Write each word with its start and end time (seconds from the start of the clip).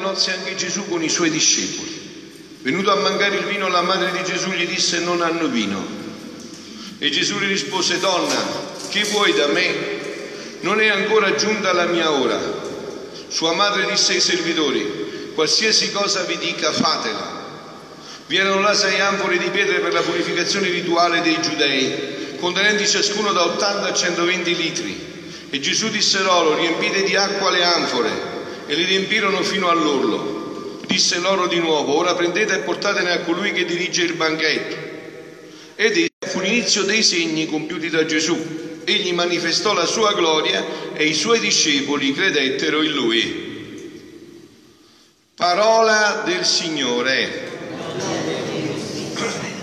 nozze 0.00 0.32
anche 0.32 0.54
Gesù 0.56 0.86
con 0.88 1.02
i 1.02 1.08
suoi 1.08 1.30
discepoli. 1.30 2.04
Venuto 2.60 2.90
a 2.90 2.96
mancare 2.96 3.36
il 3.36 3.44
vino, 3.44 3.68
la 3.68 3.80
madre 3.80 4.12
di 4.12 4.22
Gesù 4.24 4.50
gli 4.50 4.66
disse 4.66 5.00
non 5.00 5.22
hanno 5.22 5.46
vino. 5.46 5.84
E 6.98 7.10
Gesù 7.10 7.38
gli 7.38 7.46
rispose, 7.46 7.98
donna, 7.98 8.36
che 8.90 9.04
vuoi 9.04 9.32
da 9.32 9.46
me? 9.46 9.74
Non 10.60 10.80
è 10.80 10.88
ancora 10.88 11.34
giunta 11.34 11.72
la 11.72 11.86
mia 11.86 12.10
ora. 12.10 12.38
Sua 13.28 13.54
madre 13.54 13.86
disse 13.86 14.12
ai 14.12 14.20
servitori, 14.20 15.32
qualsiasi 15.34 15.90
cosa 15.92 16.24
vi 16.24 16.36
dica 16.36 16.72
fatela. 16.72 17.44
Vi 18.26 18.36
erano 18.36 18.60
là 18.60 18.74
sei 18.74 19.00
anfore 19.00 19.38
di 19.38 19.48
pietre 19.48 19.78
per 19.78 19.94
la 19.94 20.02
purificazione 20.02 20.68
rituale 20.68 21.22
dei 21.22 21.40
giudei, 21.40 22.36
contenenti 22.38 22.86
ciascuno 22.86 23.32
da 23.32 23.44
80 23.44 23.88
a 23.88 23.94
120 23.94 24.56
litri. 24.56 25.48
E 25.48 25.58
Gesù 25.58 25.88
disse 25.88 26.20
loro, 26.20 26.54
riempite 26.54 27.02
di 27.02 27.16
acqua 27.16 27.50
le 27.50 27.64
anfore 27.64 28.35
e 28.66 28.74
li 28.74 28.84
riempirono 28.84 29.42
fino 29.42 29.68
all'orlo. 29.68 30.80
Disse 30.86 31.18
loro 31.18 31.46
di 31.46 31.58
nuovo, 31.58 31.96
ora 31.96 32.14
prendete 32.14 32.54
e 32.54 32.58
portatene 32.60 33.10
a 33.10 33.20
colui 33.20 33.52
che 33.52 33.64
dirige 33.64 34.02
il 34.02 34.14
banchetto. 34.14 34.76
Ed 35.76 36.06
fu 36.26 36.40
l'inizio 36.40 36.82
dei 36.82 37.02
segni 37.02 37.46
compiuti 37.46 37.90
da 37.90 38.04
Gesù. 38.04 38.82
Egli 38.84 39.12
manifestò 39.12 39.72
la 39.74 39.84
sua 39.84 40.14
gloria 40.14 40.94
e 40.94 41.06
i 41.06 41.14
suoi 41.14 41.40
discepoli 41.40 42.12
credettero 42.12 42.82
in 42.82 42.92
lui. 42.92 43.44
Parola 45.34 46.22
del 46.24 46.44
Signore. 46.44 47.50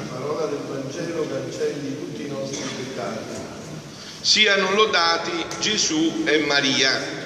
parola 0.09 0.45
del 0.45 0.59
Vangelo 0.67 1.27
cancelli 1.27 1.97
tutti 1.97 2.25
i 2.25 2.27
nostri 2.27 2.61
peccati. 2.75 3.41
Siano 4.21 4.73
lodati 4.73 5.45
Gesù 5.59 6.23
e 6.25 6.39
Maria. 6.39 7.22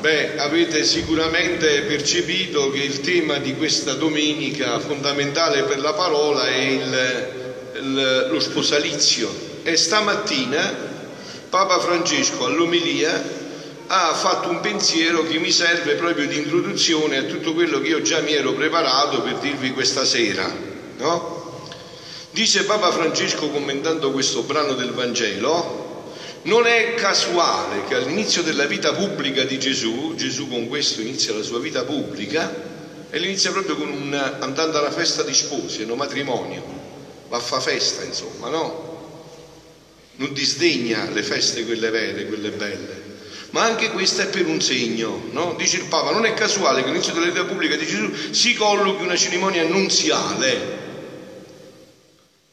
Beh, 0.00 0.38
avete 0.38 0.82
sicuramente 0.82 1.82
percepito 1.82 2.70
che 2.70 2.78
il 2.78 3.02
tema 3.02 3.36
di 3.36 3.54
questa 3.54 3.92
domenica 3.92 4.78
fondamentale 4.78 5.64
per 5.64 5.78
la 5.78 5.92
parola 5.92 6.48
è 6.48 6.56
il, 6.56 7.28
il, 7.74 8.26
lo 8.30 8.40
sposalizio. 8.40 9.30
E 9.62 9.76
stamattina 9.76 10.74
Papa 11.50 11.78
Francesco 11.80 12.46
all'omelia 12.46 13.22
ha 13.88 14.14
fatto 14.14 14.48
un 14.48 14.60
pensiero 14.60 15.22
che 15.22 15.36
mi 15.36 15.50
serve 15.50 15.96
proprio 15.96 16.26
di 16.26 16.38
introduzione 16.38 17.18
a 17.18 17.24
tutto 17.24 17.52
quello 17.52 17.78
che 17.80 17.88
io 17.88 18.00
già 18.00 18.20
mi 18.20 18.32
ero 18.32 18.54
preparato 18.54 19.20
per 19.20 19.34
dirvi 19.34 19.72
questa 19.72 20.06
sera. 20.06 20.50
No? 20.96 21.58
Dice 22.30 22.64
Papa 22.64 22.90
Francesco 22.90 23.50
commentando 23.50 24.12
questo 24.12 24.40
brano 24.44 24.72
del 24.72 24.92
Vangelo, 24.92 25.79
non 26.42 26.66
è 26.66 26.94
casuale 26.94 27.84
che 27.84 27.94
all'inizio 27.94 28.42
della 28.42 28.64
vita 28.64 28.94
pubblica 28.94 29.44
di 29.44 29.58
Gesù, 29.58 30.14
Gesù 30.16 30.48
con 30.48 30.68
questo 30.68 31.00
inizia 31.00 31.34
la 31.34 31.42
sua 31.42 31.58
vita 31.58 31.84
pubblica, 31.84 32.68
e 33.10 33.18
l'inizia 33.18 33.50
proprio 33.50 33.82
un, 33.82 34.14
andando 34.40 34.78
alla 34.78 34.90
festa 34.90 35.22
di 35.22 35.34
sposi, 35.34 35.84
no 35.84 35.96
matrimonio, 35.96 36.62
va 37.28 37.36
a 37.36 37.40
fa 37.40 37.60
festa 37.60 38.04
insomma, 38.04 38.48
no? 38.48 38.88
Non 40.16 40.32
disdegna 40.32 41.10
le 41.10 41.22
feste 41.22 41.64
quelle 41.64 41.90
vere, 41.90 42.26
quelle 42.26 42.50
belle. 42.50 43.08
Ma 43.50 43.62
anche 43.64 43.90
questa 43.90 44.22
è 44.22 44.26
per 44.28 44.46
un 44.46 44.60
segno, 44.60 45.24
no? 45.30 45.54
Dice 45.58 45.78
il 45.78 45.86
Papa, 45.86 46.12
non 46.12 46.24
è 46.24 46.34
casuale 46.34 46.82
che 46.82 46.88
all'inizio 46.88 47.12
della 47.12 47.26
vita 47.26 47.44
pubblica 47.44 47.74
di 47.74 47.86
Gesù 47.86 48.12
si 48.30 48.54
collochi 48.54 49.02
una 49.02 49.16
cerimonia 49.16 49.62
annunziale, 49.62 50.78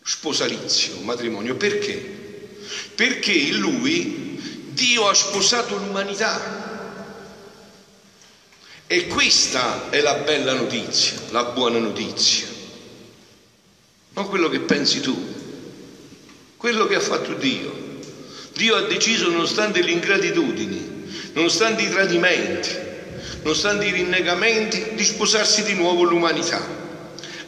sposalizio, 0.02 1.00
matrimonio. 1.02 1.56
Perché? 1.56 2.27
Perché 2.98 3.32
in 3.32 3.60
lui 3.60 4.40
Dio 4.70 5.08
ha 5.08 5.14
sposato 5.14 5.78
l'umanità. 5.78 6.56
E 8.88 9.06
questa 9.06 9.92
è 9.92 10.02
la 10.02 10.16
bella 10.16 10.54
notizia, 10.54 11.20
la 11.30 11.44
buona 11.44 11.78
notizia. 11.78 12.48
Non 14.16 14.28
quello 14.28 14.50
che 14.50 14.62
pensi 14.62 15.00
tu, 15.00 15.16
quello 16.58 16.88
che 16.88 16.96
ha 16.96 17.00
fatto 17.00 17.34
Dio. 17.34 18.00
Dio 18.54 18.76
ha 18.76 18.82
deciso, 18.82 19.30
nonostante 19.30 19.84
le 19.84 19.92
ingratitudini, 19.92 21.32
nonostante 21.34 21.84
i 21.84 21.90
tradimenti, 21.90 22.76
nonostante 23.44 23.86
i 23.86 23.92
rinnegamenti, 23.92 24.96
di 24.96 25.06
sposarsi 25.06 25.62
di 25.62 25.76
nuovo 25.76 26.02
l'umanità. 26.02 26.66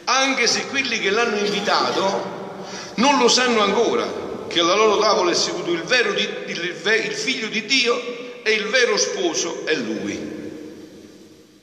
Anche 0.04 0.46
se 0.46 0.66
quelli 0.66 1.00
che 1.00 1.10
l'hanno 1.10 1.44
invitato 1.44 2.66
non 2.96 3.18
lo 3.18 3.26
sanno 3.26 3.62
ancora, 3.62 4.19
che 4.50 4.58
alla 4.58 4.74
loro 4.74 4.98
tavola 4.98 5.30
è 5.30 5.34
seduto 5.34 5.70
il, 5.70 5.82
vero 5.82 6.12
di, 6.12 6.28
il, 6.46 6.74
il 7.04 7.12
figlio 7.12 7.46
di 7.46 7.64
Dio 7.66 8.42
e 8.42 8.52
il 8.52 8.66
vero 8.66 8.96
sposo 8.96 9.64
è 9.64 9.76
lui. 9.76 10.18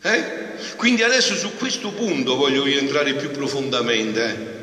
Eh? 0.02 0.24
Quindi 0.78 1.04
adesso 1.04 1.36
su 1.36 1.58
questo 1.58 1.92
punto 1.92 2.38
voglio 2.38 2.66
entrare 2.66 3.14
più 3.16 3.30
profondamente. 3.32 4.26
Eh? 4.26 4.56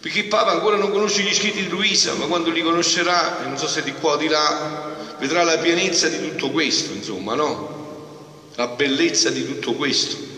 Perché 0.00 0.20
il 0.20 0.28
Papa 0.28 0.52
ancora 0.52 0.76
non 0.76 0.90
conosce 0.90 1.22
gli 1.22 1.34
scritti 1.34 1.62
di 1.62 1.68
Luisa, 1.68 2.14
ma 2.14 2.26
quando 2.26 2.50
li 2.50 2.62
conoscerà, 2.62 3.40
non 3.44 3.58
so 3.58 3.68
se 3.68 3.82
di 3.82 3.92
qua 3.92 4.12
o 4.12 4.16
di 4.16 4.28
là, 4.28 5.16
vedrà 5.18 5.42
la 5.42 5.58
pienezza 5.58 6.08
di 6.08 6.20
tutto 6.20 6.50
questo, 6.50 6.92
insomma, 6.92 7.34
no? 7.34 8.52
La 8.54 8.68
bellezza 8.68 9.30
di 9.30 9.44
tutto 9.44 9.74
questo. 9.74 10.33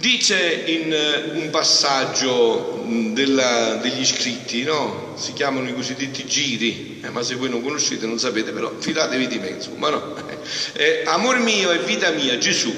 Dice 0.00 0.64
in 0.66 0.90
eh, 0.90 1.32
un 1.34 1.50
passaggio 1.50 2.82
della, 3.12 3.74
degli 3.82 4.02
scritti, 4.06 4.62
no? 4.62 5.12
si 5.14 5.34
chiamano 5.34 5.68
i 5.68 5.74
cosiddetti 5.74 6.24
giri, 6.24 7.02
eh, 7.04 7.10
ma 7.10 7.22
se 7.22 7.34
voi 7.34 7.50
non 7.50 7.62
conoscete 7.62 8.06
non 8.06 8.18
sapete, 8.18 8.50
però 8.52 8.72
fidatevi 8.78 9.26
di 9.26 9.38
me, 9.38 9.48
insomma, 9.48 9.90
no? 9.90 10.14
eh, 10.72 11.02
amor 11.04 11.40
mio 11.40 11.70
e 11.70 11.80
vita 11.80 12.12
mia, 12.12 12.38
Gesù. 12.38 12.74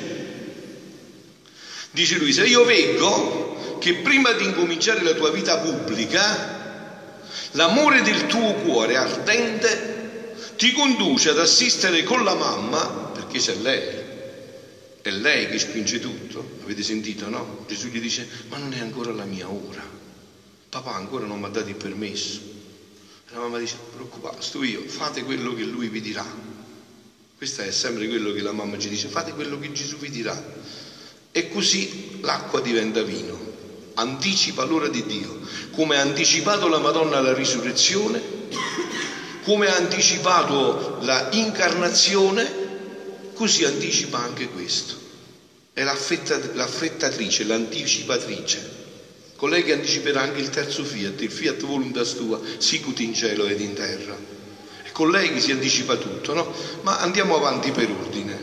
Dice 1.93 2.17
lui, 2.17 2.33
se 2.33 2.45
io 2.45 2.65
vedo 2.65 3.79
che 3.79 3.95
prima 3.99 4.33
di 4.33 4.43
incominciare 4.43 5.05
la 5.05 5.13
tua 5.13 5.31
vita 5.31 5.59
pubblica, 5.59 7.21
l'amore 7.53 8.03
del 8.03 8.27
tuo 8.27 8.53
cuore 8.55 8.97
ardente 8.97 10.35
ti 10.57 10.73
conduce 10.73 11.31
ad 11.31 11.39
assistere 11.39 12.03
con 12.03 12.25
la 12.25 12.35
mamma, 12.35 13.13
perché 13.15 13.39
c'è 13.39 13.55
lei, 13.63 14.02
è 15.03 15.11
lei 15.11 15.49
che 15.49 15.59
spinge 15.59 15.99
tutto, 15.99 16.59
avete 16.63 16.83
sentito, 16.83 17.29
no? 17.29 17.65
Gesù 17.67 17.89
gli 17.89 18.01
dice, 18.01 18.29
ma 18.49 18.57
non 18.57 18.73
è 18.73 18.79
ancora 18.79 19.13
la 19.13 19.25
mia 19.25 19.51
ora. 19.51 19.83
Papà 20.69 20.95
ancora 20.95 21.27
non 21.27 21.41
mi 21.41 21.47
ha 21.47 21.49
dato 21.49 21.69
il 21.69 21.75
permesso. 21.75 22.41
E 23.29 23.33
la 23.33 23.41
mamma 23.41 23.59
dice, 23.59 23.77
preoccupate, 23.91 24.41
sto 24.41 24.63
io, 24.63 24.85
fate 24.87 25.25
quello 25.25 25.55
che 25.55 25.65
lui 25.65 25.89
vi 25.89 26.01
dirà. 26.01 26.25
Questo 27.37 27.63
è 27.63 27.71
sempre 27.73 28.07
quello 28.07 28.31
che 28.31 28.41
la 28.41 28.53
mamma 28.53 28.79
ci 28.79 28.89
dice, 28.89 29.09
fate 29.09 29.33
quello 29.33 29.59
che 29.59 29.73
Gesù 29.73 29.97
vi 29.97 30.09
dirà. 30.09 30.41
E 31.33 31.49
così 31.49 32.19
l'acqua 32.21 32.61
diventa 32.61 33.03
vino, 33.03 33.37
anticipa 33.95 34.63
l'ora 34.63 34.87
di 34.87 35.05
Dio, 35.05 35.41
come 35.73 35.99
ha 35.99 36.01
anticipato 36.01 36.69
la 36.69 36.79
Madonna 36.79 37.21
la 37.21 37.35
risurrezione, 37.35 38.23
come 39.43 39.67
ha 39.67 39.75
anticipato 39.75 40.99
la 41.01 41.29
incarnazione 41.33 42.62
Così 43.43 43.65
anticipa 43.65 44.21
anche 44.21 44.47
questo. 44.47 44.95
È 45.73 45.83
l'affrettatrice, 45.83 47.43
l'anticipatrice. 47.43 48.71
Colei 49.35 49.65
che 49.65 49.73
anticiperà 49.73 50.21
anche 50.21 50.39
il 50.39 50.49
terzo 50.49 50.85
fiat, 50.85 51.21
il 51.23 51.31
fiat 51.33 51.61
voluntas 51.63 52.15
tua, 52.15 52.41
sicut 52.59 53.01
in 53.01 53.13
cielo 53.13 53.47
ed 53.47 53.59
in 53.59 53.75
terra. 53.75 54.17
È 54.85 54.93
con 54.93 55.11
lei 55.11 55.33
che 55.33 55.41
si 55.41 55.51
anticipa 55.51 55.97
tutto, 55.97 56.33
no? 56.35 56.55
Ma 56.83 56.99
andiamo 56.99 57.35
avanti 57.35 57.73
per 57.73 57.91
ordine. 57.91 58.41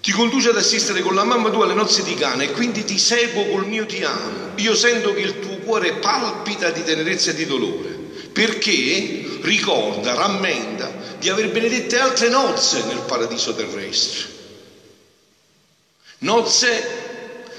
Ti 0.00 0.12
conduce 0.12 0.48
ad 0.48 0.56
assistere 0.56 1.02
con 1.02 1.14
la 1.14 1.24
mamma 1.24 1.50
tua 1.50 1.64
alle 1.64 1.74
nozze 1.74 2.02
di 2.02 2.14
Cana 2.14 2.42
e 2.42 2.52
quindi 2.52 2.86
ti 2.86 2.96
seguo 2.96 3.44
col 3.48 3.66
mio 3.66 3.84
ti 3.84 4.02
amo. 4.02 4.52
Io 4.54 4.74
sento 4.74 5.12
che 5.12 5.20
il 5.20 5.40
tuo 5.40 5.58
cuore 5.58 5.92
palpita 5.96 6.70
di 6.70 6.82
tenerezza 6.82 7.32
e 7.32 7.34
di 7.34 7.44
dolore, 7.44 7.90
perché 8.32 9.40
ricorda, 9.42 10.14
rammenta 10.14 10.99
di 11.20 11.28
aver 11.28 11.50
benedette 11.50 11.98
altre 11.98 12.28
nozze 12.28 12.82
nel 12.82 13.00
paradiso 13.00 13.54
terrestre. 13.54 14.38
Nozze, 16.18 16.82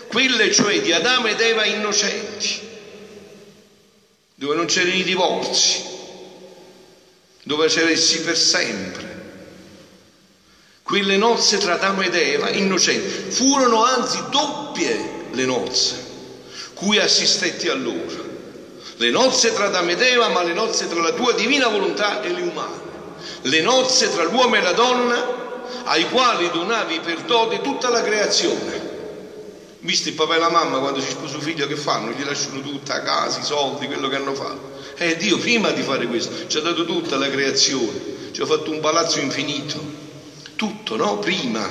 quelle 0.07 0.51
cioè 0.51 0.81
di 0.81 0.91
Adamo 0.91 1.27
ed 1.27 1.39
Eva 1.39 1.63
innocenti, 1.63 2.59
dove 4.33 4.55
non 4.55 4.65
c'erano 4.65 4.95
i 4.95 5.03
divorzi, 5.03 5.79
dove 7.43 7.67
c'era 7.67 7.89
il 7.91 8.21
per 8.23 8.37
sempre. 8.37 9.19
Quelle 10.81 11.15
nozze 11.15 11.59
tra 11.59 11.73
Adamo 11.73 12.01
ed 12.01 12.15
Eva 12.15 12.49
innocenti 12.49 13.31
furono 13.31 13.83
anzi 13.83 14.21
doppie 14.29 15.27
le 15.31 15.45
nozze 15.45 16.09
cui 16.73 16.97
assistetti 16.97 17.67
allora. 17.67 18.29
Le 18.95 19.09
nozze 19.11 19.53
tra 19.53 19.65
Adamo 19.65 19.91
ed 19.91 20.01
Eva, 20.01 20.29
ma 20.29 20.41
le 20.41 20.53
nozze 20.53 20.87
tra 20.87 20.99
la 20.99 21.11
tua 21.11 21.33
divina 21.33 21.67
volontà 21.67 22.21
e 22.21 22.31
le 22.31 22.41
umane 22.41 22.90
le 23.41 23.61
nozze 23.61 24.11
tra 24.11 24.23
l'uomo 24.23 24.55
e 24.55 24.61
la 24.61 24.73
donna 24.73 25.39
ai 25.85 26.07
quali 26.09 26.49
donavi 26.51 26.99
per 26.99 27.21
dote 27.21 27.61
tutta 27.61 27.89
la 27.89 28.01
creazione. 28.01 28.89
Visto 29.79 30.09
il 30.09 30.15
papà 30.15 30.35
e 30.35 30.39
la 30.39 30.49
mamma 30.49 30.77
quando 30.77 31.01
si 31.01 31.09
sposa 31.09 31.37
un 31.37 31.41
figlio 31.41 31.65
che 31.65 31.75
fanno? 31.75 32.11
Gli 32.11 32.23
lasciano 32.23 32.61
tutta, 32.61 33.01
casa, 33.01 33.39
i 33.39 33.43
soldi, 33.43 33.87
quello 33.87 34.09
che 34.09 34.15
hanno 34.15 34.35
fatto. 34.35 34.79
E 34.95 35.15
Dio 35.17 35.37
prima 35.39 35.71
di 35.71 35.81
fare 35.81 36.05
questo 36.05 36.47
ci 36.47 36.57
ha 36.57 36.61
dato 36.61 36.85
tutta 36.85 37.17
la 37.17 37.29
creazione, 37.29 38.29
ci 38.31 38.41
ha 38.41 38.45
fatto 38.45 38.69
un 38.69 38.79
palazzo 38.79 39.19
infinito, 39.19 39.79
tutto, 40.55 40.95
no? 40.95 41.17
Prima. 41.17 41.67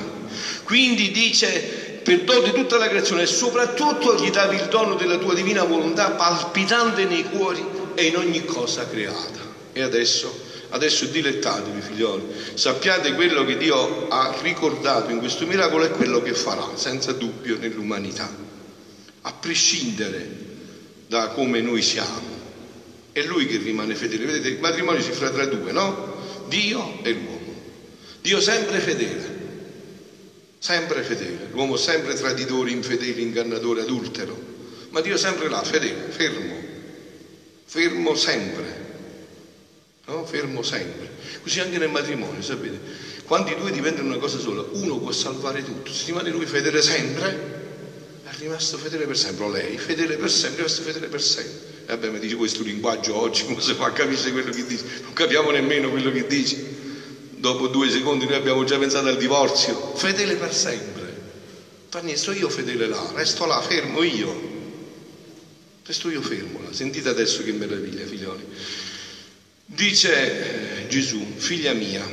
Quindi 0.63 1.11
dice, 1.11 2.01
perdoni 2.03 2.51
tutta 2.51 2.77
la 2.77 2.89
creazione 2.89 3.21
e 3.21 3.27
soprattutto 3.27 4.15
gli 4.15 4.29
davi 4.29 4.57
il 4.57 4.65
dono 4.65 4.95
della 4.95 5.17
tua 5.17 5.33
divina 5.33 5.63
volontà 5.63 6.11
palpitante 6.11 7.05
nei 7.05 7.23
cuori 7.23 7.65
e 7.95 8.05
in 8.05 8.17
ogni 8.17 8.43
cosa 8.43 8.87
creata. 8.89 9.39
E 9.71 9.81
adesso 9.81 10.40
Adesso 10.73 11.05
dilettatevi, 11.05 11.81
figlioli, 11.81 12.23
sappiate 12.53 13.13
quello 13.13 13.43
che 13.43 13.57
Dio 13.57 14.07
ha 14.07 14.33
ricordato 14.41 15.11
in 15.11 15.19
questo 15.19 15.45
miracolo 15.45 15.83
è 15.83 15.91
quello 15.91 16.21
che 16.21 16.33
farà, 16.33 16.75
senza 16.75 17.11
dubbio, 17.11 17.57
nell'umanità, 17.57 18.33
a 19.23 19.33
prescindere 19.33 20.29
da 21.07 21.27
come 21.29 21.59
noi 21.59 21.81
siamo. 21.81 22.39
È 23.11 23.21
Lui 23.21 23.47
che 23.47 23.57
rimane 23.57 23.95
fedele. 23.95 24.25
Vedete, 24.25 24.47
il 24.47 24.59
matrimonio 24.59 25.01
si 25.01 25.11
fa 25.11 25.29
tra 25.29 25.45
due, 25.45 25.73
no? 25.73 26.45
Dio 26.47 26.99
e 27.03 27.11
l'uomo. 27.11 27.53
Dio 28.21 28.39
sempre 28.39 28.79
fedele, 28.79 29.39
sempre 30.57 31.03
fedele, 31.03 31.49
l'uomo 31.51 31.75
sempre 31.75 32.13
traditore, 32.13 32.71
infedele, 32.71 33.19
ingannatore, 33.19 33.81
adultero, 33.81 34.39
ma 34.91 35.01
Dio 35.01 35.17
sempre 35.17 35.49
là, 35.49 35.61
fedele, 35.63 36.07
fermo, 36.11 36.55
fermo 37.65 38.15
sempre 38.15 38.80
no? 40.11 40.25
fermo 40.25 40.61
sempre. 40.61 41.09
Così 41.41 41.59
anche 41.59 41.77
nel 41.77 41.89
matrimonio, 41.89 42.41
sapete? 42.41 42.79
Quando 43.25 43.49
i 43.49 43.55
due 43.55 43.71
diventano 43.71 44.07
una 44.07 44.17
cosa 44.17 44.37
sola, 44.37 44.63
uno 44.71 44.97
può 44.99 45.11
salvare 45.11 45.63
tutto. 45.63 45.91
Se 45.91 46.05
rimane 46.07 46.29
lui 46.29 46.45
fedele 46.45 46.81
sempre, 46.81 47.59
è 48.23 48.29
rimasto 48.37 48.77
fedele 48.77 49.05
per 49.05 49.17
sempre, 49.17 49.45
o 49.45 49.49
lei, 49.49 49.77
fedele 49.77 50.17
per 50.17 50.29
sempre, 50.29 50.63
è 50.63 50.65
rimasto 50.65 50.83
fedele 50.83 51.07
per 51.07 51.21
sempre. 51.21 51.69
E 51.85 51.95
vabbè, 51.95 52.09
mi 52.09 52.19
dice 52.19 52.35
questo 52.35 52.61
linguaggio 52.61 53.15
oggi, 53.15 53.45
come 53.45 53.61
si 53.61 53.73
fa 53.73 53.85
a 53.85 53.91
capire 53.91 54.31
quello 54.31 54.51
che 54.51 54.65
dici? 54.65 54.83
Non 55.01 55.13
capiamo 55.13 55.49
nemmeno 55.51 55.89
quello 55.89 56.11
che 56.11 56.27
dici. 56.27 56.79
Dopo 57.29 57.67
due 57.67 57.89
secondi 57.89 58.25
noi 58.25 58.35
abbiamo 58.35 58.63
già 58.63 58.77
pensato 58.77 59.07
al 59.07 59.17
divorzio. 59.17 59.95
Fedele 59.95 60.35
per 60.35 60.53
sempre. 60.53 60.99
Fa 61.89 62.01
sto 62.15 62.31
io 62.31 62.47
fedele 62.49 62.87
là, 62.87 63.11
resto 63.13 63.45
là, 63.45 63.61
fermo 63.61 64.03
io. 64.03 64.49
Resto 65.83 66.09
io 66.09 66.21
fermo 66.21 66.61
là. 66.63 66.71
Sentite 66.71 67.09
adesso 67.09 67.43
che 67.43 67.51
meraviglia, 67.51 68.05
figlioli. 68.05 68.45
Dice 69.73 70.81
eh, 70.81 70.87
Gesù, 70.89 71.25
figlia 71.37 71.71
mia, 71.71 72.05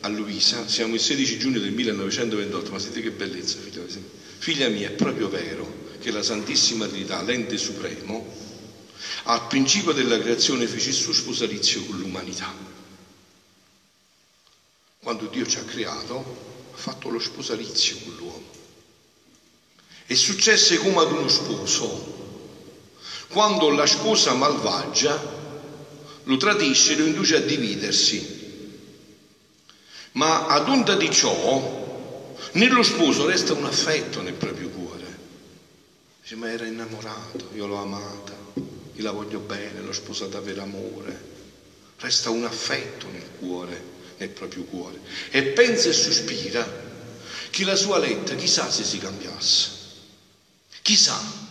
a 0.00 0.08
Luisa, 0.08 0.66
siamo 0.66 0.94
il 0.94 1.00
16 1.00 1.36
giugno 1.36 1.58
del 1.58 1.70
1928, 1.70 2.70
ma 2.70 2.78
sentite 2.78 3.02
che 3.02 3.10
bellezza, 3.10 3.58
figlia, 3.58 3.84
figlia 4.38 4.68
mia, 4.68 4.88
è 4.88 4.92
proprio 4.92 5.28
vero 5.28 5.70
che 6.00 6.10
la 6.10 6.22
Santissima 6.22 6.86
Trinità, 6.86 7.20
l'ente 7.20 7.58
supremo, 7.58 8.26
al 9.24 9.46
principio 9.48 9.92
della 9.92 10.18
creazione 10.18 10.66
fece 10.66 10.88
il 10.88 10.94
suo 10.94 11.12
sposalizio 11.12 11.84
con 11.84 11.98
l'umanità. 11.98 12.56
Quando 14.98 15.26
Dio 15.26 15.44
ci 15.44 15.58
ha 15.58 15.62
creato, 15.62 16.70
ha 16.72 16.78
fatto 16.78 17.10
lo 17.10 17.18
sposalizio 17.18 17.98
con 18.02 18.14
l'uomo. 18.16 18.48
E 20.06 20.14
successe 20.14 20.78
come 20.78 21.00
ad 21.00 21.12
uno 21.12 21.28
sposo, 21.28 22.12
quando 23.28 23.68
la 23.68 23.84
sposa 23.84 24.32
malvagia 24.32 25.33
lo 26.24 26.36
tradisce, 26.36 26.96
lo 26.96 27.04
induce 27.04 27.36
a 27.36 27.40
dividersi. 27.40 28.42
Ma 30.12 30.46
ad 30.46 30.68
onda 30.68 30.94
di 30.94 31.10
ciò, 31.10 31.82
nello 32.52 32.82
sposo 32.82 33.26
resta 33.26 33.52
un 33.52 33.64
affetto 33.64 34.22
nel 34.22 34.34
proprio 34.34 34.68
cuore. 34.68 35.22
Dice, 36.22 36.36
ma 36.36 36.50
era 36.50 36.66
innamorato, 36.66 37.48
io 37.54 37.66
l'ho 37.66 37.76
amata, 37.76 38.36
io 38.54 39.02
la 39.02 39.10
voglio 39.10 39.40
bene, 39.40 39.80
l'ho 39.80 39.92
sposata 39.92 40.40
per 40.40 40.58
amore. 40.58 41.32
Resta 41.98 42.30
un 42.30 42.44
affetto 42.44 43.08
nel 43.10 43.26
cuore, 43.38 43.82
nel 44.18 44.30
proprio 44.30 44.64
cuore. 44.64 45.00
E 45.30 45.42
pensa 45.42 45.88
e 45.88 45.92
sospira 45.92 46.82
che 47.50 47.64
la 47.64 47.76
sua 47.76 47.98
letta, 47.98 48.34
chissà 48.34 48.70
se 48.70 48.84
si 48.84 48.98
cambiasse. 48.98 49.82
Chissà 50.82 51.43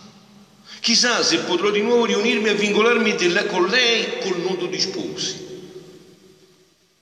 Chissà 0.84 1.22
se 1.22 1.38
potrò 1.38 1.70
di 1.70 1.80
nuovo 1.80 2.04
riunirmi 2.04 2.50
e 2.50 2.54
vincolarmi 2.54 3.16
con 3.46 3.68
lei 3.68 4.18
col 4.18 4.38
nodo 4.38 4.66
di 4.66 4.78
sposi. 4.78 5.34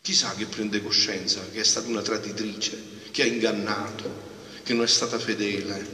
Chissà 0.00 0.37
che 0.37 0.46
prende 0.46 0.81
coscienza 0.81 1.50
che 1.50 1.58
è 1.58 1.64
stata 1.64 1.88
una 1.88 2.00
traditrice, 2.00 2.81
che 3.11 3.23
ha 3.23 3.26
ingannato, 3.26 4.08
che 4.62 4.73
non 4.73 4.84
è 4.84 4.87
stata 4.87 5.19
fedele 5.19 5.90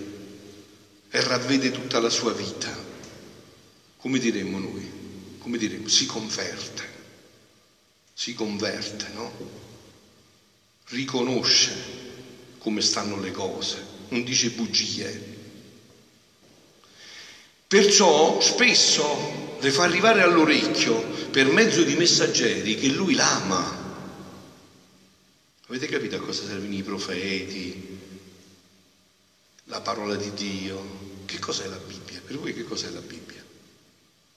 e 1.08 1.20
ravvede 1.22 1.70
tutta 1.70 1.98
la 1.98 2.10
sua 2.10 2.34
vita. 2.34 2.78
Come 3.96 4.18
diremmo 4.18 4.58
noi? 4.58 4.86
Come 5.38 5.56
diremmo? 5.56 5.88
Si 5.88 6.04
converte, 6.04 6.82
si 8.12 8.34
converte, 8.34 9.08
no? 9.14 9.32
Riconosce 10.88 11.74
come 12.58 12.82
stanno 12.82 13.18
le 13.18 13.30
cose, 13.30 13.82
non 14.08 14.24
dice 14.24 14.50
bugie, 14.50 15.36
Perciò 17.68 18.40
spesso 18.40 19.56
le 19.58 19.70
fa 19.70 19.82
arrivare 19.82 20.22
all'orecchio 20.22 21.02
per 21.30 21.48
mezzo 21.48 21.82
di 21.82 21.94
messaggeri 21.96 22.78
che 22.78 22.88
lui 22.88 23.12
l'ama. 23.12 23.76
Avete 25.66 25.86
capito 25.86 26.16
a 26.16 26.18
cosa 26.18 26.46
servono 26.46 26.72
i 26.72 26.82
profeti? 26.82 27.78
La 29.64 29.82
parola 29.82 30.16
di 30.16 30.32
Dio. 30.32 31.06
Che 31.26 31.38
cos'è 31.38 31.66
la 31.66 31.76
Bibbia? 31.76 32.22
Per 32.24 32.38
voi 32.38 32.54
che 32.54 32.64
cos'è 32.64 32.88
la 32.88 33.00
Bibbia? 33.00 33.44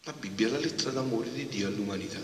La 0.04 0.12
Bibbia 0.12 0.48
è 0.48 0.50
la 0.50 0.58
lettera 0.58 0.92
d'amore 0.92 1.32
di 1.32 1.48
Dio 1.48 1.68
all'umanità. 1.68 2.20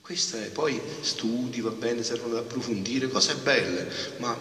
Questa 0.00 0.42
è, 0.42 0.48
poi 0.48 0.80
studi, 1.02 1.60
va 1.60 1.70
bene, 1.70 2.02
servono 2.02 2.36
ad 2.36 2.42
approfondire, 2.42 3.08
cose 3.08 3.36
belle, 3.36 3.88
ma 4.16 4.36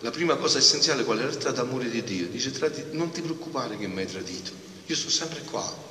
la 0.00 0.10
prima 0.10 0.34
cosa 0.34 0.58
essenziale 0.58 1.04
qual 1.04 1.18
è 1.18 1.22
la 1.22 1.28
lettera 1.28 1.52
d'amore 1.52 1.88
di 1.88 2.02
Dio? 2.02 2.26
Dice, 2.26 2.50
non 2.90 3.12
ti 3.12 3.22
preoccupare 3.22 3.78
che 3.78 3.86
mi 3.86 4.00
hai 4.00 4.06
tradito 4.06 4.74
io 4.86 4.94
sono 4.94 5.10
sempre 5.10 5.42
qua 5.42 5.84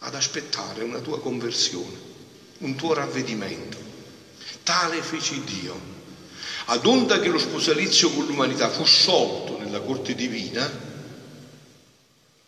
ad 0.00 0.14
aspettare 0.14 0.82
una 0.82 1.00
tua 1.00 1.18
conversione, 1.18 1.98
un 2.58 2.74
tuo 2.74 2.92
ravvedimento. 2.92 3.78
Tale 4.62 5.02
fece 5.02 5.42
Dio. 5.44 5.92
Ad 6.66 6.84
onda 6.86 7.20
che 7.20 7.28
lo 7.28 7.38
sposalizio 7.38 8.10
con 8.10 8.26
l'umanità 8.26 8.68
fu 8.68 8.84
sciolto 8.84 9.58
nella 9.58 9.80
corte 9.80 10.14
divina, 10.14 10.70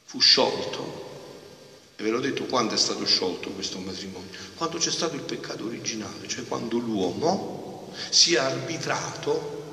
fu 0.04 0.20
sciolto, 0.20 1.04
e 1.96 2.02
ve 2.02 2.10
l'ho 2.10 2.20
detto 2.20 2.44
quando 2.44 2.74
è 2.74 2.78
stato 2.78 3.04
sciolto 3.06 3.50
questo 3.50 3.78
matrimonio, 3.78 4.28
quando 4.54 4.76
c'è 4.76 4.90
stato 4.90 5.16
il 5.16 5.22
peccato 5.22 5.64
originale, 5.64 6.28
cioè 6.28 6.46
quando 6.46 6.78
l'uomo 6.78 7.92
si 8.10 8.34
è 8.34 8.38
arbitrato 8.38 9.64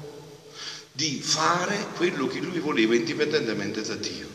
di 0.91 1.19
fare 1.21 1.88
quello 1.95 2.27
che 2.27 2.39
lui 2.39 2.59
voleva 2.59 2.95
indipendentemente 2.95 3.81
da 3.81 3.95
Dio. 3.95 4.32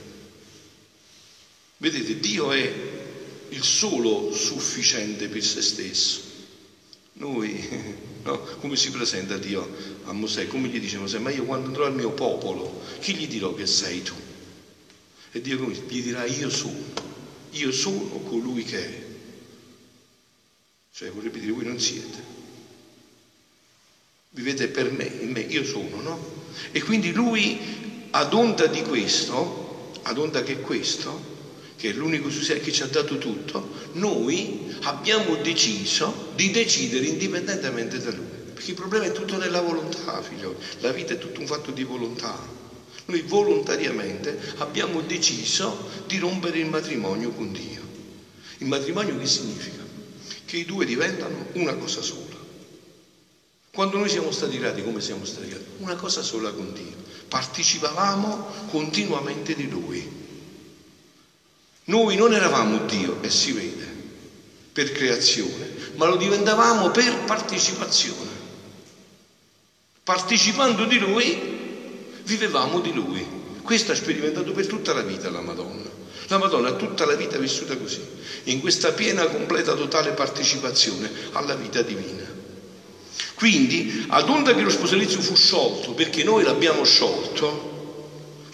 Vedete, 1.78 2.18
Dio 2.18 2.50
è 2.50 2.72
il 3.50 3.62
solo 3.62 4.32
sufficiente 4.32 5.28
per 5.28 5.42
se 5.42 5.62
stesso. 5.62 6.20
Noi, 7.14 7.66
no? 8.24 8.38
come 8.58 8.76
si 8.76 8.90
presenta 8.90 9.36
Dio 9.36 9.68
a 10.04 10.12
Mosè? 10.12 10.48
Come 10.48 10.68
gli 10.68 10.80
dice 10.80 10.98
Mosè? 10.98 11.18
Ma 11.18 11.30
io 11.30 11.44
quando 11.44 11.68
andrò 11.68 11.84
al 11.84 11.94
mio 11.94 12.10
popolo, 12.10 12.82
chi 13.00 13.14
gli 13.14 13.28
dirò 13.28 13.54
che 13.54 13.66
sei 13.66 14.02
tu? 14.02 14.14
E 15.30 15.40
Dio 15.40 15.70
gli 15.70 16.02
dirà 16.02 16.24
io 16.24 16.50
sono, 16.50 16.74
io 17.50 17.70
sono 17.70 18.18
colui 18.24 18.64
che 18.64 18.84
è. 18.84 19.06
Cioè 20.94 21.10
vorrebbe 21.10 21.38
dire 21.38 21.52
voi 21.52 21.64
non 21.64 21.78
siete. 21.78 22.36
Vivete 24.30 24.66
per 24.66 24.90
me, 24.90 25.04
in 25.04 25.30
me, 25.30 25.40
io 25.40 25.64
sono, 25.64 26.00
no? 26.00 26.20
E 26.72 26.82
quindi 26.82 27.12
lui, 27.12 27.60
ad 28.10 28.32
onda 28.34 28.66
di 28.66 28.82
questo, 28.82 29.90
ad 30.02 30.18
onda 30.18 30.42
che 30.42 30.58
questo, 30.58 31.36
che 31.78 31.90
è 31.90 31.92
l'unico 31.92 32.28
che 32.28 32.72
ci 32.72 32.82
ha 32.82 32.86
dato 32.86 33.18
tutto, 33.18 33.70
noi 33.92 34.66
abbiamo 34.82 35.36
deciso 35.36 36.32
di 36.34 36.50
decidere 36.50 37.06
indipendentemente 37.06 38.00
da 38.00 38.10
lui. 38.10 38.26
Perché 38.52 38.70
il 38.72 38.76
problema 38.76 39.04
è 39.04 39.12
tutto 39.12 39.36
nella 39.36 39.60
volontà, 39.60 40.20
figlio. 40.20 40.56
La 40.80 40.90
vita 40.90 41.12
è 41.12 41.18
tutto 41.18 41.38
un 41.38 41.46
fatto 41.46 41.70
di 41.70 41.84
volontà. 41.84 42.36
Noi 43.04 43.22
volontariamente 43.22 44.36
abbiamo 44.56 45.00
deciso 45.02 45.88
di 46.06 46.18
rompere 46.18 46.58
il 46.58 46.66
matrimonio 46.66 47.30
con 47.30 47.52
Dio. 47.52 47.86
Il 48.58 48.66
matrimonio 48.66 49.16
che 49.16 49.26
significa? 49.26 49.86
Che 50.44 50.56
i 50.56 50.64
due 50.64 50.84
diventano 50.84 51.46
una 51.52 51.74
cosa 51.74 52.02
sola. 52.02 52.36
Quando 53.70 53.98
noi 53.98 54.08
siamo 54.08 54.32
stati 54.32 54.58
creati 54.58 54.82
come 54.82 55.00
siamo 55.00 55.24
stati 55.24 55.46
creati? 55.46 55.64
Una 55.76 55.94
cosa 55.94 56.22
sola 56.22 56.50
con 56.50 56.72
Dio. 56.72 56.96
Partecipavamo 57.28 58.66
continuamente 58.66 59.54
di 59.54 59.68
Lui. 59.68 60.17
Noi 61.88 62.16
non 62.16 62.34
eravamo 62.34 62.84
Dio, 62.84 63.22
e 63.22 63.30
si 63.30 63.50
vede, 63.52 63.96
per 64.72 64.92
creazione, 64.92 65.70
ma 65.94 66.06
lo 66.06 66.16
diventavamo 66.16 66.90
per 66.90 67.24
partecipazione. 67.24 68.46
Partecipando 70.04 70.84
di 70.84 70.98
Lui, 70.98 71.38
vivevamo 72.24 72.80
di 72.80 72.92
Lui. 72.92 73.26
Questo 73.62 73.92
ha 73.92 73.94
sperimentato 73.94 74.52
per 74.52 74.66
tutta 74.66 74.92
la 74.92 75.00
vita 75.00 75.30
la 75.30 75.40
Madonna. 75.40 75.88
La 76.26 76.36
Madonna 76.36 76.68
ha 76.68 76.72
tutta 76.72 77.06
la 77.06 77.14
vita 77.14 77.38
vissuta 77.38 77.74
così, 77.78 78.06
in 78.44 78.60
questa 78.60 78.92
piena, 78.92 79.26
completa, 79.26 79.72
totale 79.72 80.12
partecipazione 80.12 81.10
alla 81.32 81.54
vita 81.54 81.80
divina. 81.80 82.36
Quindi, 83.32 84.04
ad 84.08 84.28
onda 84.28 84.54
che 84.54 84.60
lo 84.60 84.70
sposalizio 84.70 85.22
fu 85.22 85.34
sciolto, 85.34 85.92
perché 85.94 86.22
noi 86.22 86.42
l'abbiamo 86.42 86.84
sciolto, 86.84 87.67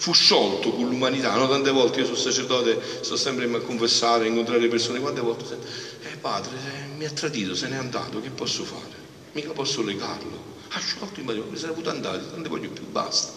fu 0.05 0.13
sciolto 0.13 0.71
con 0.71 0.87
l'umanità, 0.87 1.35
no? 1.35 1.49
Tante 1.49 1.71
volte 1.71 2.01
io 2.01 2.05
sono 2.05 2.15
sacerdote, 2.15 2.79
sto 3.01 3.15
sempre 3.15 3.51
a 3.51 3.59
confessare, 3.59 4.25
a 4.25 4.27
incontrare 4.27 4.61
le 4.61 4.67
persone, 4.67 4.99
quante 4.99 5.19
volte 5.19 5.57
eh 6.03 6.15
padre, 6.21 6.57
eh, 6.57 6.95
mi 6.95 7.05
ha 7.05 7.09
tradito, 7.09 7.55
se 7.55 7.65
n'è 7.65 7.75
andato, 7.75 8.21
che 8.21 8.29
posso 8.29 8.63
fare? 8.63 8.93
Mica 9.31 9.51
posso 9.51 9.81
legarlo. 9.81 10.53
Ha 10.69 10.79
sciolto 10.79 11.19
il 11.19 11.25
matrimonio, 11.25 11.49
mi 11.49 11.57
sarei 11.57 11.71
avuto 11.71 11.89
andato, 11.89 12.21
non 12.33 12.41
ne 12.41 12.47
voglio 12.47 12.69
più, 12.69 12.85
basta. 12.85 13.31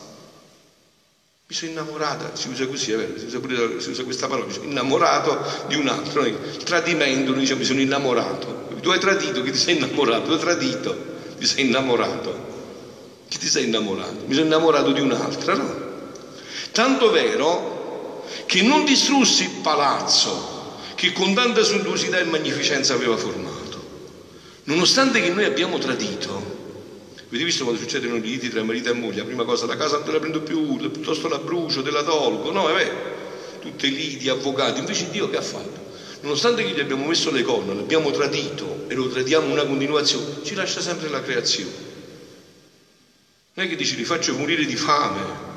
Mi 1.46 1.54
sono 1.54 1.70
innamorata, 1.70 2.37
si 2.37 2.48
usa 2.48 2.66
così, 2.66 2.90
è 2.90 2.96
vero, 2.96 3.18
si 3.18 3.25
usa, 3.25 3.40
pure, 3.40 3.80
si 3.80 3.88
usa 3.88 4.04
questa 4.04 4.26
parola, 4.26 4.44
mi 4.44 4.52
sono 4.52 4.66
innamorato 4.66 5.40
di 5.68 5.75
un 5.75 5.88
altro. 5.88 6.26
Il 6.26 6.37
tradimento, 6.64 7.30
noi 7.30 7.40
diciamo 7.40 7.60
mi 7.60 7.64
sono 7.64 7.80
innamorato. 7.80 8.66
Tu 8.78 8.90
hai 8.90 8.98
tradito, 8.98 9.40
che 9.40 9.52
ti 9.52 9.56
sei 9.56 9.76
innamorato? 9.76 10.25
Tu 10.25 10.32
hai 10.32 10.38
tradito 10.38 11.16
ti 11.38 11.46
sei 11.46 11.64
innamorato. 11.64 12.56
Chi 13.26 13.38
ti 13.38 13.48
sei 13.48 13.64
innamorato? 13.64 14.26
Mi 14.26 14.34
sono 14.34 14.44
innamorato 14.44 14.92
di 14.92 15.00
un'altra, 15.00 15.54
no? 15.54 15.88
Tanto 16.78 17.11
vero 17.11 18.23
che 18.47 18.62
non 18.62 18.85
distrussi 18.85 19.42
il 19.42 19.50
palazzo 19.62 20.76
che 20.94 21.11
con 21.11 21.35
tanta 21.35 21.64
sontuosità 21.64 22.20
e 22.20 22.23
magnificenza 22.23 22.94
aveva 22.94 23.16
formato. 23.16 23.82
Nonostante 24.62 25.20
che 25.20 25.28
noi 25.28 25.42
abbiamo 25.42 25.78
tradito, 25.78 26.30
avete 27.26 27.42
visto 27.42 27.64
quando 27.64 27.82
succedono 27.82 28.14
i 28.14 28.20
liti 28.20 28.49
tra 28.49 28.62
marito 28.62 28.90
e 28.90 28.92
moglie? 28.92 29.16
La 29.16 29.25
prima 29.25 29.42
cosa, 29.42 29.66
la 29.66 29.75
casa 29.75 29.97
non 30.04 30.12
la 30.12 30.20
prendo 30.20 30.40
più, 30.40 30.76
piuttosto 30.76 31.26
la 31.26 31.40
brucio, 31.40 31.82
te 31.82 31.90
la 31.90 32.04
tolgo, 32.04 32.52
no, 32.52 32.68
è 32.68 32.73
vero. 32.73 32.94
Tutte 33.58 33.88
liti, 33.88 34.28
avvocati, 34.28 34.78
invece 34.78 35.11
Dio 35.11 35.28
che 35.28 35.37
ha 35.37 35.42
fatto? 35.42 35.87
nonostante 36.20 36.62
che 36.62 36.70
gli 36.70 36.78
abbiamo 36.80 37.06
messo 37.06 37.28
le 37.30 37.42
corna, 37.42 37.75
l'abbiamo 37.75 38.12
tradito 38.12 38.85
e 38.87 38.94
lo 38.94 39.08
tradiamo 39.08 39.50
una 39.50 39.64
continuazione, 39.64 40.44
ci 40.44 40.54
lascia 40.54 40.80
sempre 40.80 41.08
la 41.08 41.23
creazione. 41.23 41.75
Non 43.54 43.66
è 43.66 43.68
che 43.68 43.75
dici 43.75 43.97
li 43.97 44.04
faccio 44.04 44.32
morire 44.37 44.64
di 44.64 44.76
fame. 44.76 45.56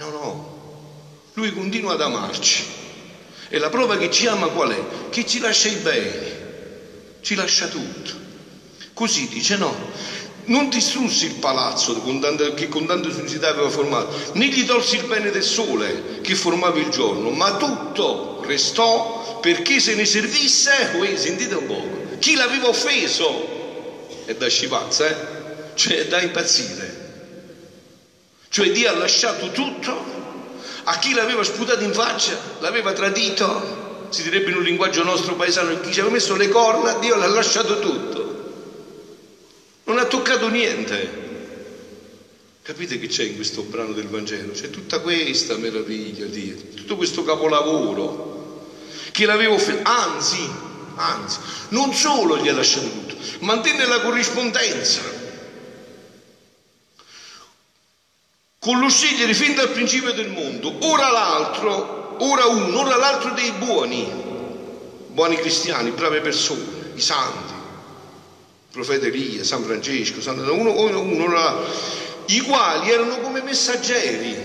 No, 0.00 0.08
no. 0.08 0.58
Lui 1.34 1.52
continua 1.52 1.92
ad 1.92 2.00
amarci. 2.00 2.64
E 3.50 3.58
la 3.58 3.68
prova 3.68 3.98
che 3.98 4.10
ci 4.10 4.26
ama 4.26 4.46
qual 4.46 4.70
è? 4.70 5.10
Che 5.10 5.26
ci 5.26 5.40
lascia 5.40 5.68
i 5.68 5.74
beni, 5.74 6.32
ci 7.20 7.34
lascia 7.34 7.66
tutto. 7.66 8.12
Così 8.94 9.28
dice 9.28 9.56
no, 9.56 9.76
non 10.44 10.70
distrussi 10.70 11.26
il 11.26 11.34
palazzo 11.34 12.02
che 12.54 12.68
con 12.68 12.86
tanta 12.86 13.12
semplicità 13.12 13.48
aveva 13.48 13.68
formato, 13.68 14.32
né 14.34 14.46
gli 14.46 14.64
tolsi 14.64 14.96
il 14.96 15.04
bene 15.04 15.30
del 15.30 15.42
sole 15.42 16.20
che 16.22 16.34
formava 16.34 16.78
il 16.78 16.88
giorno, 16.88 17.28
ma 17.28 17.56
tutto 17.56 18.42
restò 18.46 19.38
perché 19.40 19.80
se 19.80 19.94
ne 19.94 20.06
servisse, 20.06 20.92
voi 20.94 21.18
sentite 21.18 21.56
un 21.56 21.66
po', 21.66 22.16
chi 22.18 22.36
l'aveva 22.36 22.68
offeso, 22.68 24.06
è 24.24 24.34
da 24.34 24.48
scipazza, 24.48 25.08
eh? 25.08 25.74
cioè 25.74 25.98
è 25.98 26.06
da 26.06 26.22
impazzire. 26.22 26.99
Cioè 28.50 28.70
Dio 28.72 28.90
ha 28.90 28.96
lasciato 28.96 29.50
tutto 29.50 30.18
a 30.84 30.98
chi 30.98 31.14
l'aveva 31.14 31.42
sputato 31.42 31.82
in 31.82 31.94
faccia, 31.94 32.36
l'aveva 32.58 32.92
tradito, 32.92 34.08
si 34.10 34.22
direbbe 34.22 34.50
in 34.50 34.56
un 34.56 34.62
linguaggio 34.64 35.02
nostro 35.02 35.34
paesano, 35.34 35.80
chi 35.80 35.92
ci 35.92 36.00
aveva 36.00 36.14
messo 36.14 36.36
le 36.36 36.48
corna, 36.48 36.94
Dio 36.98 37.16
l'ha 37.16 37.28
lasciato 37.28 37.78
tutto 37.78 38.30
non 39.90 39.98
ha 39.98 40.04
toccato 40.04 40.48
niente. 40.48 41.28
Capite 42.62 43.00
che 43.00 43.08
c'è 43.08 43.24
in 43.24 43.34
questo 43.34 43.62
brano 43.62 43.92
del 43.92 44.06
Vangelo? 44.06 44.52
C'è 44.52 44.70
tutta 44.70 45.00
questa 45.00 45.56
meraviglia, 45.56 46.26
Dio, 46.26 46.54
tutto 46.74 46.94
questo 46.94 47.24
capolavoro 47.24 48.28
che 49.10 49.26
l'avevo 49.26 49.58
fatto, 49.58 49.80
anzi, 49.82 50.48
anzi, 50.94 51.38
non 51.70 51.92
solo 51.92 52.38
gli 52.38 52.48
ha 52.48 52.52
lasciato 52.52 52.88
tutto, 52.88 53.16
mantenne 53.40 53.86
la 53.86 54.00
corrispondenza 54.00 55.19
con 58.60 58.78
lo 58.78 58.90
scegliere 58.90 59.32
fin 59.32 59.54
dal 59.54 59.70
principio 59.70 60.12
del 60.12 60.28
mondo, 60.28 60.70
ora 60.80 61.08
l'altro, 61.10 62.16
ora 62.18 62.44
uno, 62.44 62.80
ora 62.80 62.96
l'altro 62.96 63.32
dei 63.32 63.52
buoni, 63.52 64.06
buoni 65.06 65.36
cristiani, 65.36 65.90
brave 65.90 66.20
persone, 66.20 66.92
i 66.94 67.00
santi 67.00 67.58
profeta 68.70 69.06
Elia, 69.06 69.42
San 69.44 69.64
Francesco, 69.64 70.20
San... 70.20 70.38
uno, 70.38 70.78
uno, 70.78 71.00
uno, 71.00 71.64
i 72.26 72.40
quali 72.40 72.90
erano 72.90 73.18
come 73.18 73.40
messaggeri, 73.40 74.36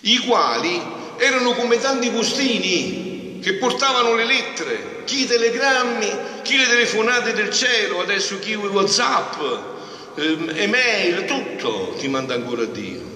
i 0.00 0.18
quali 0.18 0.80
erano 1.18 1.52
come 1.52 1.78
tanti 1.78 2.10
postini 2.10 3.40
che 3.42 3.54
portavano 3.54 4.14
le 4.14 4.24
lettere, 4.24 5.02
chi 5.04 5.22
i 5.22 5.26
telegrammi, 5.26 6.16
chi 6.42 6.56
le 6.56 6.68
telefonate 6.68 7.32
del 7.32 7.50
cielo, 7.50 8.00
adesso 8.00 8.38
chi 8.38 8.50
i 8.50 8.54
Whatsapp, 8.54 9.75
email, 10.16 11.24
tutto 11.24 11.94
ti 11.98 12.08
manda 12.08 12.34
ancora 12.34 12.64
Dio. 12.64 13.14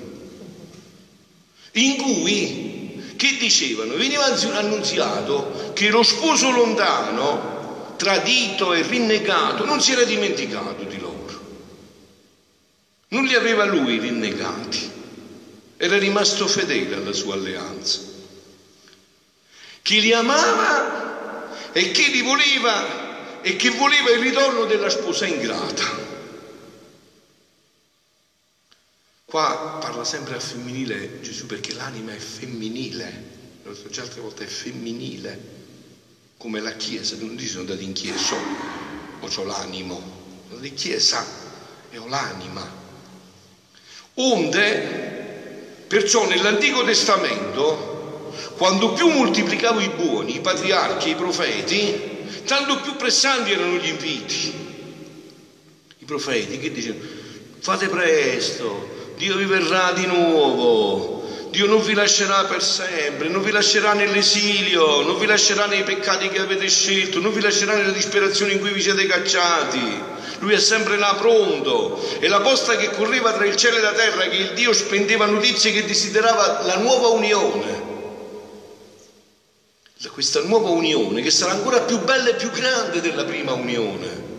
In 1.72 1.96
cui, 1.96 3.14
che 3.16 3.36
dicevano? 3.38 3.94
Veniva 3.94 4.24
annunziato 4.24 5.72
che 5.74 5.88
lo 5.88 6.02
sposo 6.02 6.50
lontano 6.50 7.94
tradito 7.96 8.72
e 8.72 8.82
rinnegato, 8.82 9.64
non 9.64 9.80
si 9.80 9.92
era 9.92 10.04
dimenticato 10.04 10.84
di 10.84 10.98
loro. 10.98 11.38
Non 13.08 13.24
li 13.24 13.34
aveva 13.34 13.64
lui 13.64 13.98
rinnegati, 13.98 14.90
era 15.76 15.98
rimasto 15.98 16.46
fedele 16.46 16.96
alla 16.96 17.12
sua 17.12 17.34
alleanza. 17.34 18.00
Chi 19.82 20.00
li 20.00 20.12
amava 20.12 21.72
e 21.72 21.90
chi 21.90 22.10
li 22.10 22.22
voleva 22.22 23.40
e 23.42 23.56
che 23.56 23.70
voleva 23.70 24.10
il 24.10 24.20
ritorno 24.20 24.64
della 24.64 24.90
sposa 24.90 25.26
ingrata. 25.26 26.09
Qua 29.30 29.76
parla 29.78 30.02
sempre 30.02 30.34
a 30.34 30.40
femminile 30.40 31.20
Gesù 31.20 31.46
perché 31.46 31.72
l'anima 31.72 32.12
è 32.12 32.18
femminile, 32.18 33.22
l'ho 33.62 33.72
detto 33.72 33.88
già 33.88 34.02
altre 34.02 34.20
volte, 34.20 34.42
è 34.42 34.46
femminile 34.48 35.38
come 36.36 36.58
la 36.58 36.72
Chiesa, 36.72 37.14
non 37.14 37.36
dice 37.36 37.50
sono 37.50 37.60
andato 37.60 37.80
in 37.80 37.92
chiesa, 37.92 38.34
o 39.20 39.30
ho 39.32 39.42
l'animo, 39.44 40.02
sono 40.48 40.58
di 40.58 40.74
chiesa 40.74 41.24
e 41.88 41.96
ho 41.96 42.08
l'anima. 42.08 42.68
Onde, 44.14 45.84
perciò 45.86 46.26
nell'Antico 46.26 46.82
Testamento, 46.82 48.24
quando 48.56 48.92
più 48.94 49.06
moltiplicavo 49.06 49.78
i 49.78 49.90
buoni, 49.90 50.34
i 50.34 50.40
patriarchi, 50.40 51.10
i 51.10 51.14
profeti, 51.14 51.94
tanto 52.44 52.80
più 52.80 52.96
pressanti 52.96 53.52
erano 53.52 53.76
gli 53.76 53.86
inviti. 53.86 54.52
I 55.98 56.04
profeti 56.04 56.58
che 56.58 56.72
dicevano, 56.72 57.04
fate 57.60 57.88
presto, 57.88 58.98
Dio 59.20 59.36
vi 59.36 59.44
verrà 59.44 59.92
di 59.92 60.06
nuovo, 60.06 61.22
Dio 61.50 61.66
non 61.66 61.82
vi 61.82 61.92
lascerà 61.92 62.44
per 62.44 62.62
sempre, 62.62 63.28
non 63.28 63.42
vi 63.42 63.50
lascerà 63.50 63.92
nell'esilio, 63.92 65.02
non 65.02 65.18
vi 65.18 65.26
lascerà 65.26 65.66
nei 65.66 65.82
peccati 65.82 66.30
che 66.30 66.40
avete 66.40 66.66
scelto, 66.70 67.20
non 67.20 67.30
vi 67.30 67.42
lascerà 67.42 67.74
nella 67.74 67.90
disperazione 67.90 68.52
in 68.52 68.60
cui 68.60 68.72
vi 68.72 68.80
siete 68.80 69.04
cacciati. 69.04 70.00
Lui 70.38 70.54
è 70.54 70.58
sempre 70.58 70.96
là 70.96 71.16
pronto. 71.16 72.02
E 72.18 72.28
la 72.28 72.40
posta 72.40 72.76
che 72.76 72.88
correva 72.92 73.34
tra 73.34 73.44
il 73.44 73.56
cielo 73.56 73.76
e 73.76 73.80
la 73.80 73.92
terra, 73.92 74.26
che 74.26 74.36
il 74.36 74.54
Dio 74.54 74.72
spendeva 74.72 75.26
notizie 75.26 75.70
che 75.70 75.84
desiderava 75.84 76.62
la 76.62 76.76
nuova 76.76 77.08
unione. 77.08 77.88
Questa 80.10 80.40
nuova 80.40 80.70
unione 80.70 81.20
che 81.20 81.30
sarà 81.30 81.52
ancora 81.52 81.82
più 81.82 81.98
bella 81.98 82.30
e 82.30 82.34
più 82.36 82.50
grande 82.50 83.02
della 83.02 83.24
prima 83.24 83.52
unione. 83.52 84.29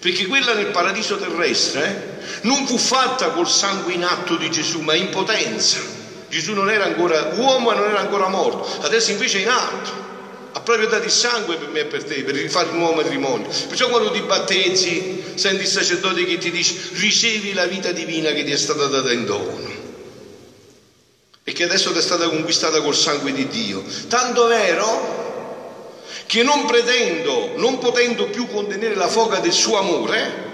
Perché 0.00 0.26
quella 0.26 0.54
nel 0.54 0.66
paradiso 0.66 1.18
terrestre 1.18 2.18
eh, 2.20 2.38
non 2.42 2.66
fu 2.66 2.78
fatta 2.78 3.30
col 3.30 3.48
sangue 3.48 3.92
in 3.92 4.04
atto 4.04 4.36
di 4.36 4.50
Gesù, 4.50 4.80
ma 4.80 4.94
in 4.94 5.08
potenza 5.08 5.96
Gesù 6.28 6.52
non 6.52 6.70
era 6.70 6.84
ancora 6.84 7.32
uomo 7.34 7.72
e 7.72 7.74
non 7.74 7.88
era 7.88 8.00
ancora 8.00 8.28
morto, 8.28 8.82
adesso 8.82 9.10
invece 9.10 9.38
è 9.38 9.42
in 9.42 9.48
alto. 9.48 10.06
Ha 10.52 10.60
proprio 10.60 10.88
dato 10.88 11.04
il 11.04 11.10
sangue 11.10 11.56
per 11.56 11.68
me 11.68 11.80
e 11.80 11.84
per 11.84 12.04
te, 12.04 12.22
per 12.22 12.34
rifare 12.34 12.68
il 12.68 12.74
nuovo 12.74 12.94
matrimonio. 12.94 13.48
Perciò 13.68 13.88
quando 13.88 14.10
ti 14.10 14.20
battezzi, 14.20 15.22
senti 15.34 15.62
il 15.62 15.68
sacerdote 15.68 16.24
che 16.24 16.38
ti 16.38 16.50
dice 16.50 16.74
ricevi 16.92 17.52
la 17.52 17.66
vita 17.66 17.92
divina 17.92 18.32
che 18.32 18.44
ti 18.44 18.52
è 18.52 18.56
stata 18.56 18.86
data 18.86 19.12
in 19.12 19.24
dono 19.24 19.76
e 21.44 21.52
che 21.52 21.64
adesso 21.64 21.92
ti 21.92 21.98
è 21.98 22.02
stata 22.02 22.28
conquistata 22.28 22.82
col 22.82 22.94
sangue 22.94 23.32
di 23.32 23.48
Dio. 23.48 23.82
Tanto 24.08 24.46
vero 24.46 25.17
che 26.28 26.42
non 26.42 26.66
pretendo, 26.66 27.56
non 27.56 27.78
potendo 27.78 28.28
più 28.28 28.46
contenere 28.48 28.94
la 28.94 29.08
foga 29.08 29.38
del 29.38 29.50
suo 29.50 29.78
amore, 29.78 30.44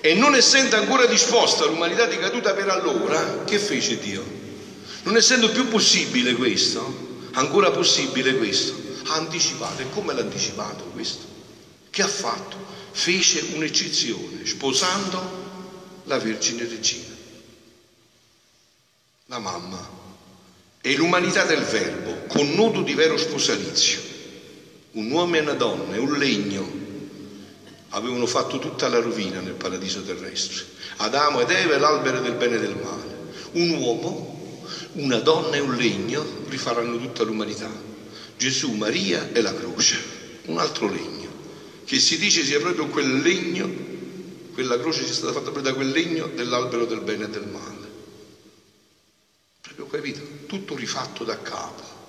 e 0.00 0.14
non 0.14 0.36
essendo 0.36 0.76
ancora 0.76 1.06
disposta 1.06 1.64
l'umanità 1.64 2.06
decaduta 2.06 2.54
per 2.54 2.68
allora, 2.68 3.42
che 3.42 3.58
fece 3.58 3.98
Dio? 3.98 4.22
Non 5.02 5.16
essendo 5.16 5.50
più 5.50 5.66
possibile 5.66 6.34
questo, 6.34 7.18
ancora 7.32 7.72
possibile 7.72 8.36
questo, 8.36 8.72
ha 9.06 9.14
anticipato. 9.14 9.82
E 9.82 9.90
come 9.90 10.14
l'ha 10.14 10.20
anticipato 10.20 10.84
questo? 10.92 11.24
Che 11.90 12.02
ha 12.02 12.06
fatto? 12.06 12.56
Fece 12.92 13.46
un'eccezione, 13.52 14.46
sposando 14.46 15.42
la 16.04 16.18
Vergine 16.18 16.68
Regina, 16.68 17.16
la 19.26 19.38
mamma, 19.40 19.90
e 20.80 20.94
l'umanità 20.94 21.42
del 21.46 21.64
Verbo, 21.64 22.26
con 22.28 22.52
nodo 22.52 22.82
di 22.82 22.94
vero 22.94 23.16
sposalizio, 23.16 24.12
un 24.94 25.10
uomo 25.10 25.36
e 25.36 25.40
una 25.40 25.54
donna, 25.54 26.00
un 26.00 26.16
legno, 26.18 26.82
avevano 27.90 28.26
fatto 28.26 28.58
tutta 28.58 28.88
la 28.88 29.00
rovina 29.00 29.40
nel 29.40 29.54
paradiso 29.54 30.02
terrestre. 30.02 30.64
Adamo 30.96 31.40
ed 31.40 31.50
Eva 31.50 31.74
e 31.74 31.78
l'albero 31.78 32.20
del 32.20 32.34
bene 32.34 32.56
e 32.56 32.60
del 32.60 32.76
male. 32.76 33.22
Un 33.52 33.70
uomo, 33.70 34.62
una 34.92 35.18
donna 35.18 35.56
e 35.56 35.60
un 35.60 35.74
legno 35.74 36.42
rifaranno 36.46 36.98
tutta 36.98 37.22
l'umanità. 37.22 37.72
Gesù, 38.36 38.72
Maria 38.72 39.32
e 39.32 39.40
la 39.40 39.54
croce, 39.54 39.96
un 40.46 40.58
altro 40.58 40.88
legno, 40.88 41.30
che 41.84 41.98
si 41.98 42.16
dice 42.16 42.44
sia 42.44 42.58
proprio 42.58 42.86
quel 42.86 43.20
legno, 43.20 43.82
quella 44.52 44.78
croce 44.78 45.04
sia 45.04 45.14
stata 45.14 45.32
fatta 45.32 45.50
proprio 45.50 45.64
da 45.64 45.74
quel 45.74 45.90
legno 45.90 46.30
dell'albero 46.34 46.84
del 46.84 47.00
bene 47.00 47.24
e 47.24 47.28
del 47.28 47.46
male. 47.46 47.92
Proprio 49.60 49.86
capito? 49.86 50.22
Tutto 50.46 50.76
rifatto 50.76 51.24
da 51.24 51.40
capo 51.40 52.02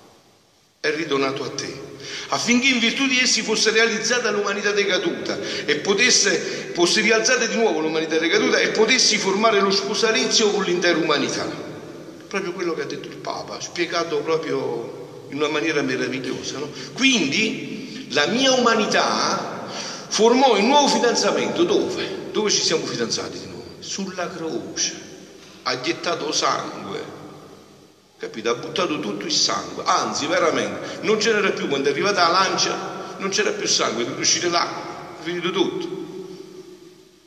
è 0.78 0.90
ridonato 0.92 1.42
a 1.42 1.48
te, 1.48 1.85
affinché 2.28 2.68
in 2.68 2.78
virtù 2.78 3.06
di 3.06 3.18
essi 3.18 3.42
fosse 3.42 3.70
realizzata 3.70 4.30
l'umanità 4.30 4.70
decaduta 4.70 5.38
e 5.64 5.76
potesse, 5.76 6.72
fosse 6.72 7.00
rialzata 7.00 7.46
di 7.46 7.56
nuovo 7.56 7.80
l'umanità 7.80 8.18
decaduta 8.18 8.58
e 8.58 8.68
potessi 8.68 9.18
formare 9.18 9.60
lo 9.60 9.70
sposalizio 9.70 10.50
con 10.50 10.64
l'intera 10.64 10.98
umanità. 10.98 11.46
Proprio 12.28 12.52
quello 12.52 12.74
che 12.74 12.82
ha 12.82 12.86
detto 12.86 13.08
il 13.08 13.16
Papa, 13.16 13.60
spiegato 13.60 14.18
proprio 14.18 15.26
in 15.30 15.36
una 15.36 15.48
maniera 15.48 15.82
meravigliosa. 15.82 16.58
No? 16.58 16.68
Quindi 16.92 18.06
la 18.10 18.26
mia 18.26 18.52
umanità 18.52 19.68
formò 20.08 20.56
il 20.56 20.64
nuovo 20.64 20.88
fidanzamento 20.88 21.64
dove? 21.64 22.30
Dove 22.32 22.50
ci 22.50 22.62
siamo 22.62 22.84
fidanzati 22.84 23.38
di 23.38 23.46
nuovo? 23.46 23.64
Sulla 23.80 24.28
croce, 24.28 24.94
ha 25.62 25.80
gettato 25.80 26.32
sangue 26.32 27.16
Capito? 28.18 28.50
Ha 28.50 28.54
buttato 28.54 28.98
tutto 28.98 29.26
il 29.26 29.32
sangue, 29.32 29.82
anzi 29.84 30.26
veramente, 30.26 31.00
non 31.02 31.20
ce 31.20 31.32
n'era 31.32 31.50
più 31.50 31.68
quando 31.68 31.88
è 31.88 31.92
arrivata 31.92 32.22
la 32.22 32.40
lancia, 32.40 33.14
non 33.18 33.28
c'era 33.28 33.50
più 33.50 33.66
sangue, 33.66 34.06
è 34.06 34.18
uscire 34.18 34.48
là, 34.48 35.18
è 35.20 35.22
finito 35.22 35.50
tutto. 35.50 35.86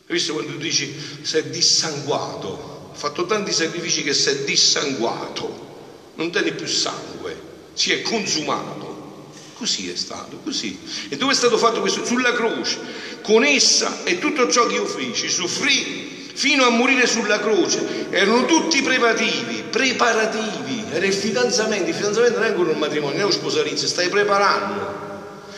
Hai 0.07 0.15
visto 0.15 0.33
quando 0.33 0.53
tu 0.53 0.57
dici 0.57 0.91
si 1.21 1.37
è 1.37 1.43
dissanguato, 1.43 2.89
ha 2.91 2.95
fatto 2.95 3.27
tanti 3.27 3.51
sacrifici 3.51 4.01
che 4.01 4.13
si 4.13 4.29
è 4.29 4.37
dissanguato, 4.37 5.67
non 6.15 6.31
tiene 6.31 6.53
più 6.53 6.65
sangue, 6.65 7.39
si 7.73 7.91
è 7.91 8.01
consumato. 8.01 8.87
Così 9.59 9.89
è 9.89 9.95
stato, 9.95 10.39
così. 10.41 10.79
E 11.09 11.17
dove 11.17 11.33
è 11.33 11.35
stato 11.35 11.57
fatto 11.57 11.81
questo? 11.81 12.05
Sulla 12.05 12.31
croce. 12.31 12.79
Con 13.21 13.43
essa 13.43 14.03
e 14.05 14.17
tutto 14.17 14.49
ciò 14.49 14.65
che 14.65 14.75
io 14.75 14.85
feci, 14.85 15.29
soffrì 15.29 16.29
fino 16.33 16.63
a 16.63 16.69
morire 16.69 17.05
sulla 17.05 17.39
croce. 17.41 18.07
Erano 18.09 18.45
tutti 18.45 18.81
preparativi, 18.81 19.58
preparativi, 19.69 20.85
era 20.91 21.05
il 21.05 21.13
fidanzamento, 21.13 21.89
il 21.89 21.95
fidanzamento 21.95 22.39
non 22.39 22.47
è 22.47 22.51
ancora 22.51 22.71
un 22.71 22.77
matrimonio, 22.77 23.15
non 23.15 23.21
è 23.21 23.25
un 23.25 23.31
sposalizio, 23.31 23.87
stai 23.87 24.09
preparando. 24.09 25.07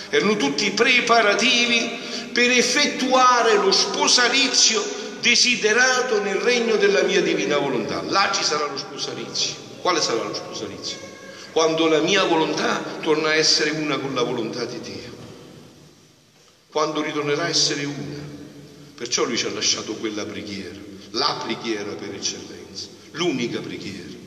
Erano 0.10 0.36
tutti 0.38 0.70
preparativi 0.72 2.00
per 2.34 2.52
effettuare 2.52 3.56
lo 3.56 3.72
sposalizio 3.72 4.84
desiderato 5.22 6.22
nel 6.22 6.36
regno 6.36 6.76
della 6.76 7.04
mia 7.04 7.22
divina 7.22 7.58
volontà. 7.58 8.02
Là 8.08 8.30
ci 8.34 8.44
sarà 8.44 8.66
lo 8.68 8.78
sposalizio. 8.78 9.56
Quale 9.82 10.02
sarà 10.02 10.24
lo 10.24 10.34
sposalizio? 10.34 10.98
Quando 11.52 11.88
la 11.88 12.00
mia 12.00 12.24
volontà 12.24 12.84
torna 13.02 13.30
a 13.30 13.36
essere 13.36 13.72
una 13.72 13.98
con 13.98 14.14
la 14.14 14.24
volontà 14.24 14.66
di 14.66 14.80
Dio. 14.80 15.20
Quando 16.70 17.02
ritornerà 17.02 17.44
a 17.44 17.50
essere 17.50 17.84
una. 17.86 18.30
Perciò 18.96 19.24
lui 19.24 19.38
ci 19.38 19.48
ha 19.48 19.52
lasciato 19.52 19.94
quella 19.94 20.26
preghiera, 20.26 20.78
la 21.12 21.42
preghiera 21.44 21.92
per 21.94 22.14
eccellenza, 22.14 22.61
l'unica 23.12 23.60
preghiera. 23.60 24.20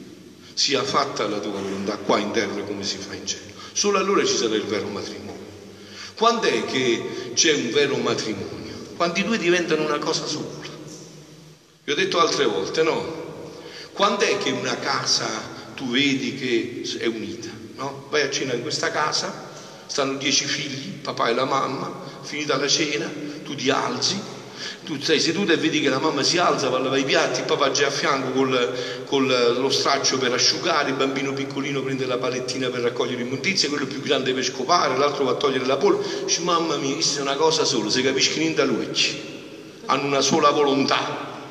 Sia 0.54 0.82
fatta 0.84 1.26
la 1.26 1.38
tua 1.38 1.52
volontà 1.52 1.96
qua 1.96 2.18
in 2.18 2.30
terra 2.30 2.62
come 2.62 2.84
si 2.84 2.96
fa 2.98 3.14
in 3.14 3.26
cielo. 3.26 3.52
Solo 3.72 3.98
allora 3.98 4.24
ci 4.24 4.36
sarà 4.36 4.54
il 4.54 4.64
vero 4.64 4.88
matrimonio. 4.88 5.42
Quando 6.14 6.46
è 6.46 6.64
che 6.64 7.32
c'è 7.34 7.52
un 7.52 7.70
vero 7.70 7.96
matrimonio? 7.96 8.74
Quando 8.96 9.18
i 9.18 9.24
due 9.24 9.36
diventano 9.36 9.82
una 9.82 9.98
cosa 9.98 10.26
sola. 10.26 10.62
Vi 11.82 11.92
ho 11.92 11.94
detto 11.94 12.20
altre 12.20 12.44
volte, 12.46 12.82
no? 12.82 13.22
Quando 13.92 14.24
è 14.24 14.38
che 14.38 14.50
una 14.50 14.78
casa 14.78 15.72
tu 15.74 15.90
vedi 15.90 16.34
che 16.34 16.82
è 16.98 17.06
unita? 17.06 17.48
No? 17.74 18.06
Vai 18.10 18.22
a 18.22 18.30
cena 18.30 18.54
in 18.54 18.62
questa 18.62 18.90
casa, 18.90 19.50
stanno 19.86 20.16
dieci 20.16 20.46
figli, 20.46 20.92
papà 21.00 21.28
e 21.28 21.34
la 21.34 21.44
mamma, 21.44 21.92
finita 22.22 22.56
la 22.56 22.68
cena, 22.68 23.10
tu 23.42 23.54
ti 23.54 23.70
alzi, 23.70 24.20
tu 24.84 25.00
sei 25.00 25.20
seduto 25.20 25.52
e 25.52 25.56
vedi 25.56 25.80
che 25.80 25.88
la 25.88 25.98
mamma 25.98 26.22
si 26.22 26.38
alza, 26.38 26.68
va 26.68 26.76
a 26.76 26.80
lavare 26.80 27.00
i 27.00 27.04
piatti, 27.04 27.40
il 27.40 27.46
papà 27.46 27.70
già 27.70 27.86
a 27.86 27.90
fianco 27.90 28.30
con 28.32 29.26
lo 29.26 29.70
straccio 29.70 30.18
per 30.18 30.32
asciugare, 30.32 30.90
il 30.90 30.96
bambino 30.96 31.32
piccolino 31.32 31.82
prende 31.82 32.06
la 32.06 32.18
palettina 32.18 32.68
per 32.68 32.82
raccogliere 32.82 33.22
immondizia, 33.22 33.68
quello 33.68 33.86
più 33.86 34.00
grande 34.00 34.32
per 34.32 34.44
scopare, 34.44 34.96
l'altro 34.96 35.24
va 35.24 35.32
a 35.32 35.34
togliere 35.34 35.66
la 35.66 35.76
polvere. 35.76 36.24
Dice, 36.24 36.40
mamma 36.42 36.76
mia, 36.76 36.94
questa 36.94 37.18
è 37.20 37.22
una 37.22 37.36
cosa 37.36 37.64
sola, 37.64 37.90
si 37.90 38.02
capisce 38.02 38.38
niente 38.38 38.64
da 38.64 38.70
lui. 38.70 39.32
Hanno 39.86 40.06
una 40.06 40.20
sola 40.20 40.50
volontà, 40.50 41.42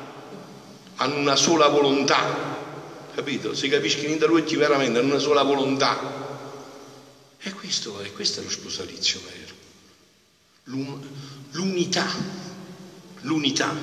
hanno 0.96 1.16
una 1.16 1.36
sola 1.36 1.68
volontà, 1.68 2.52
capito? 3.14 3.54
Si 3.54 3.68
capisce 3.68 4.00
niente 4.00 4.18
da 4.18 4.26
lui 4.26 4.42
veramente, 4.42 4.98
hanno 4.98 5.10
una 5.10 5.18
sola 5.18 5.42
volontà. 5.42 6.22
E 7.38 7.52
questo, 7.52 7.92
questo 8.14 8.40
è 8.40 8.42
lo 8.42 8.50
sposalizio 8.50 9.20
vero, 9.22 9.52
l'unità 11.50 12.06
l'unità, 13.24 13.74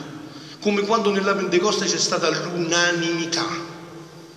come 0.59 0.81
quando 0.81 1.11
nella 1.11 1.35
Pentecoste 1.35 1.85
c'è 1.85 1.97
stata 1.97 2.29
l'unanimità, 2.29 3.47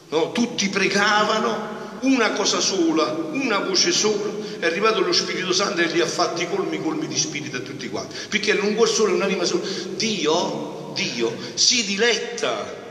no? 0.08 0.32
tutti 0.32 0.68
pregavano 0.68 1.72
una 2.00 2.32
cosa 2.32 2.60
sola, 2.60 3.28
una 3.30 3.58
voce 3.58 3.92
sola, 3.92 4.32
è 4.58 4.66
arrivato 4.66 5.00
lo 5.00 5.12
Spirito 5.12 5.52
Santo 5.52 5.80
e 5.80 5.86
li 5.86 6.00
ha 6.00 6.06
fatti 6.06 6.48
colmi, 6.48 6.80
colmi 6.80 7.06
di 7.06 7.18
spirito 7.18 7.58
a 7.58 7.60
tutti 7.60 7.88
quanti, 7.88 8.14
perché 8.28 8.52
era 8.52 8.62
un 8.62 8.74
cuore 8.74 8.90
solo 8.90 9.14
un'anima 9.14 9.44
sola. 9.44 9.62
Dio, 9.96 10.92
Dio 10.94 11.34
si 11.54 11.84
diletta 11.84 12.82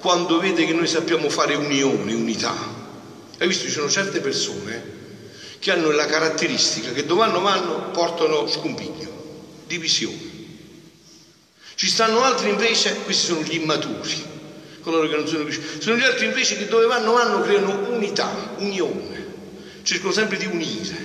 quando 0.00 0.38
vede 0.38 0.64
che 0.64 0.72
noi 0.72 0.86
sappiamo 0.86 1.28
fare 1.28 1.54
unione, 1.54 2.12
unità. 2.12 2.54
Hai 3.38 3.48
visto, 3.48 3.64
ci 3.64 3.72
sono 3.72 3.88
certe 3.88 4.20
persone 4.20 4.94
che 5.58 5.72
hanno 5.72 5.90
la 5.90 6.06
caratteristica 6.06 6.92
che 6.92 7.04
dove 7.04 7.26
vanno 7.26 7.40
vanno 7.40 7.90
portano 7.90 8.46
scompiglio, 8.46 9.10
divisione. 9.66 10.35
Ci 11.76 11.88
stanno 11.88 12.22
altri 12.22 12.48
invece, 12.48 13.02
questi 13.04 13.26
sono 13.26 13.42
gli 13.42 13.52
immaturi, 13.52 14.24
coloro 14.80 15.06
che 15.06 15.14
non 15.14 15.26
sono 15.26 15.42
riusciti, 15.42 15.66
sono 15.78 15.94
gli 15.96 16.02
altri 16.04 16.24
invece 16.24 16.56
che 16.56 16.66
dove 16.66 16.86
vanno 16.86 17.12
vanno 17.12 17.42
creano 17.42 17.90
unità, 17.90 18.54
unione, 18.56 19.26
cercano 19.82 20.10
sempre 20.10 20.38
di 20.38 20.46
unire, 20.46 20.96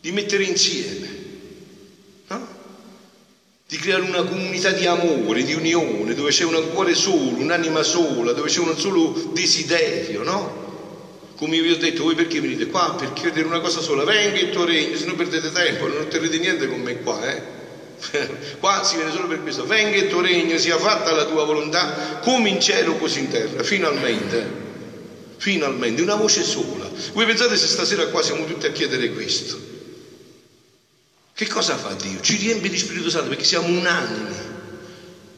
di 0.00 0.10
mettere 0.10 0.42
insieme, 0.42 1.08
no? 2.26 2.60
di 3.68 3.76
creare 3.76 4.02
una 4.02 4.24
comunità 4.24 4.72
di 4.72 4.84
amore, 4.84 5.44
di 5.44 5.54
unione, 5.54 6.12
dove 6.12 6.30
c'è 6.32 6.42
un 6.42 6.68
cuore 6.72 6.94
solo, 6.94 7.38
un'anima 7.38 7.84
sola, 7.84 8.32
dove 8.32 8.48
c'è 8.48 8.58
un 8.58 8.76
solo 8.76 9.16
desiderio, 9.30 10.24
no? 10.24 10.60
Come 11.36 11.60
vi 11.60 11.70
ho 11.70 11.76
detto, 11.76 12.02
voi 12.02 12.16
perché 12.16 12.40
venite 12.40 12.66
qua? 12.66 12.94
Per 12.94 13.12
chiedere 13.12 13.46
una 13.46 13.60
cosa 13.60 13.80
sola, 13.80 14.02
venga 14.02 14.40
il 14.40 14.50
tuo 14.50 14.64
regno, 14.64 14.96
se 14.96 15.04
no 15.04 15.14
perdete 15.14 15.52
tempo, 15.52 15.86
non 15.86 16.00
otterrete 16.00 16.36
niente 16.38 16.66
con 16.66 16.80
me 16.80 16.98
qua, 16.98 17.30
eh? 17.30 17.60
Qua 18.58 18.82
si 18.84 18.96
viene 18.96 19.12
solo 19.12 19.26
per 19.26 19.42
questo. 19.42 19.64
Venga 19.64 19.96
il 19.96 20.08
tuo 20.08 20.20
regno, 20.20 20.58
sia 20.58 20.78
fatta 20.78 21.12
la 21.12 21.24
tua 21.24 21.44
volontà, 21.44 22.18
come 22.22 22.48
in 22.48 22.60
cielo 22.60 22.96
così 22.96 23.20
in 23.20 23.28
terra. 23.28 23.62
Finalmente. 23.62 24.60
Finalmente, 25.36 26.02
una 26.02 26.14
voce 26.14 26.42
sola. 26.42 26.88
Voi 27.12 27.26
pensate 27.26 27.56
se 27.56 27.66
stasera 27.66 28.06
qua 28.06 28.22
siamo 28.22 28.44
tutti 28.44 28.66
a 28.66 28.72
chiedere 28.72 29.10
questo? 29.12 29.70
Che 31.34 31.46
cosa 31.48 31.76
fa 31.76 31.94
Dio? 31.94 32.20
Ci 32.20 32.36
riempie 32.36 32.70
di 32.70 32.78
Spirito 32.78 33.10
Santo 33.10 33.28
perché 33.28 33.44
siamo 33.44 33.66
unanimi, 33.66 34.34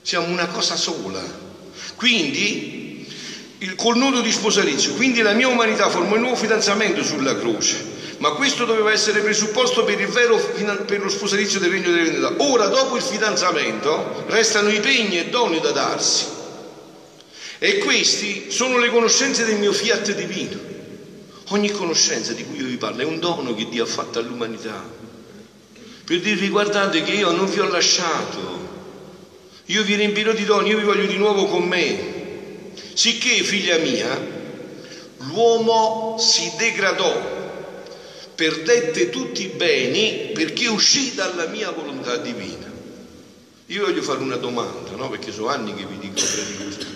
siamo 0.02 0.26
una 0.26 0.46
cosa 0.48 0.76
sola. 0.76 1.22
Quindi, 1.94 3.06
il, 3.58 3.74
col 3.76 3.96
nodo 3.96 4.20
di 4.20 4.30
sposalizio, 4.30 4.94
quindi 4.94 5.22
la 5.22 5.32
mia 5.32 5.48
umanità 5.48 5.88
forma 5.88 6.16
un 6.16 6.20
nuovo 6.20 6.36
fidanzamento 6.36 7.02
sulla 7.02 7.38
croce 7.38 7.93
ma 8.18 8.30
questo 8.30 8.64
doveva 8.64 8.92
essere 8.92 9.20
presupposto 9.20 9.84
per, 9.84 9.96
vero, 10.08 10.36
per 10.36 11.00
lo 11.00 11.08
sposalizio 11.08 11.58
del 11.58 11.70
regno 11.70 11.90
delle 11.90 12.04
divinità. 12.04 12.34
Ora, 12.38 12.66
dopo 12.68 12.96
il 12.96 13.02
fidanzamento, 13.02 14.24
restano 14.28 14.68
i 14.68 14.80
pegni 14.80 15.18
e 15.18 15.28
doni 15.30 15.60
da 15.60 15.70
darsi. 15.70 16.26
E 17.58 17.78
questi 17.78 18.50
sono 18.50 18.78
le 18.78 18.90
conoscenze 18.90 19.44
del 19.44 19.56
mio 19.56 19.72
fiat 19.72 20.14
divino. 20.14 20.72
Ogni 21.48 21.70
conoscenza 21.70 22.32
di 22.32 22.44
cui 22.44 22.58
io 22.58 22.66
vi 22.66 22.76
parlo 22.76 23.02
è 23.02 23.04
un 23.04 23.18
dono 23.18 23.54
che 23.54 23.68
Dio 23.68 23.84
ha 23.84 23.86
fatto 23.86 24.18
all'umanità. 24.18 24.82
Per 26.04 26.20
dirvi 26.20 26.48
guardate 26.48 27.02
che 27.02 27.12
io 27.12 27.30
non 27.30 27.48
vi 27.48 27.60
ho 27.60 27.68
lasciato, 27.68 28.62
io 29.66 29.82
vi 29.82 29.94
riempirò 29.94 30.32
di 30.32 30.44
doni, 30.44 30.70
io 30.70 30.78
vi 30.78 30.84
voglio 30.84 31.06
di 31.06 31.16
nuovo 31.16 31.46
con 31.46 31.64
me. 31.64 32.72
Sicché, 32.92 33.42
figlia 33.42 33.78
mia, 33.78 34.08
l'uomo 35.18 36.16
si 36.18 36.52
degradò 36.58 37.33
perdette 38.34 39.10
tutti 39.10 39.44
i 39.44 39.48
beni 39.48 40.32
perché 40.32 40.68
uscì 40.68 41.14
dalla 41.14 41.46
mia 41.46 41.70
volontà 41.70 42.16
divina. 42.16 42.72
Io 43.66 43.86
voglio 43.86 44.02
fare 44.02 44.18
una 44.18 44.36
domanda, 44.36 44.90
no? 44.90 45.08
perché 45.08 45.32
sono 45.32 45.48
anni 45.48 45.74
che 45.74 45.86
vi 45.86 45.98
dico, 45.98 46.20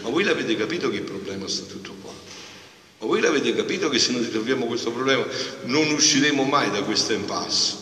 ma 0.02 0.10
voi 0.10 0.22
l'avete 0.22 0.54
capito 0.54 0.90
che 0.90 0.96
il 0.96 1.02
problema 1.02 1.48
sta 1.48 1.64
tutto 1.64 1.94
qua? 2.02 2.12
Ma 2.98 3.06
voi 3.06 3.20
l'avete 3.20 3.54
capito 3.54 3.88
che 3.88 3.98
se 3.98 4.12
non 4.12 4.22
risolviamo 4.22 4.66
questo 4.66 4.90
problema 4.92 5.24
non 5.62 5.90
usciremo 5.90 6.42
mai 6.42 6.70
da 6.70 6.82
questo 6.82 7.14
impasse? 7.14 7.76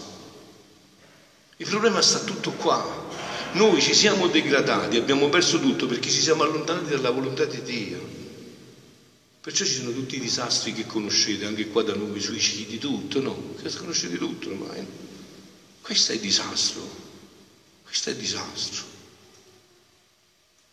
Il 1.56 1.66
problema 1.66 2.00
sta 2.02 2.20
tutto 2.20 2.52
qua. 2.52 3.04
noi 3.52 3.80
ci 3.80 3.94
siamo 3.94 4.28
degradati, 4.28 4.98
abbiamo 4.98 5.28
perso 5.30 5.58
tutto 5.58 5.86
perché 5.86 6.10
ci 6.10 6.20
siamo 6.20 6.42
allontanati 6.42 6.90
dalla 6.90 7.10
volontà 7.10 7.44
di 7.44 7.62
Dio. 7.62 8.25
Perciò 9.46 9.64
ci 9.64 9.74
sono 9.74 9.92
tutti 9.92 10.16
i 10.16 10.18
disastri 10.18 10.72
che 10.72 10.86
conoscete, 10.86 11.44
anche 11.44 11.68
qua 11.68 11.82
da 11.82 11.94
noi, 11.94 12.20
suicidi, 12.20 12.78
tutto, 12.78 13.20
no? 13.20 13.54
Conoscete 13.78 14.18
tutto 14.18 14.48
ormai. 14.48 14.84
Questo 15.80 16.10
è 16.10 16.16
il 16.16 16.20
disastro. 16.20 16.90
Questo 17.84 18.08
è 18.08 18.12
il 18.12 18.18
disastro. 18.18 18.82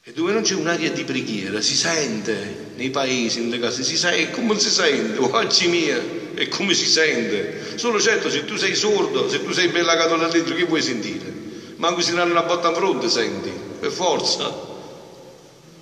E 0.02 0.12
dove 0.12 0.32
non 0.32 0.42
c'è 0.42 0.56
un'aria 0.56 0.90
di 0.90 1.04
preghiera, 1.04 1.62
si 1.62 1.76
sente 1.76 2.72
nei 2.74 2.90
paesi, 2.90 3.42
nelle 3.42 3.60
case, 3.60 3.84
si 3.84 3.96
sente, 3.96 4.32
come 4.32 4.58
si 4.58 4.72
sente, 4.72 5.20
oggi 5.20 5.68
mia, 5.68 6.04
è 6.34 6.48
come 6.48 6.74
si 6.74 6.88
sente. 6.88 7.78
Solo 7.78 8.02
certo, 8.02 8.28
se 8.32 8.44
tu 8.44 8.56
sei 8.56 8.74
sordo, 8.74 9.30
se 9.30 9.44
tu 9.44 9.52
sei 9.52 9.68
bellagato 9.68 10.16
là 10.16 10.28
dentro, 10.28 10.56
che 10.56 10.66
puoi 10.66 10.82
sentire? 10.82 11.32
Manco 11.76 12.02
se 12.02 12.12
danno 12.14 12.32
una 12.32 12.42
botta 12.42 12.70
in 12.70 12.74
fronte 12.74 13.08
senti, 13.08 13.52
per 13.80 13.92
forza. 13.92 14.52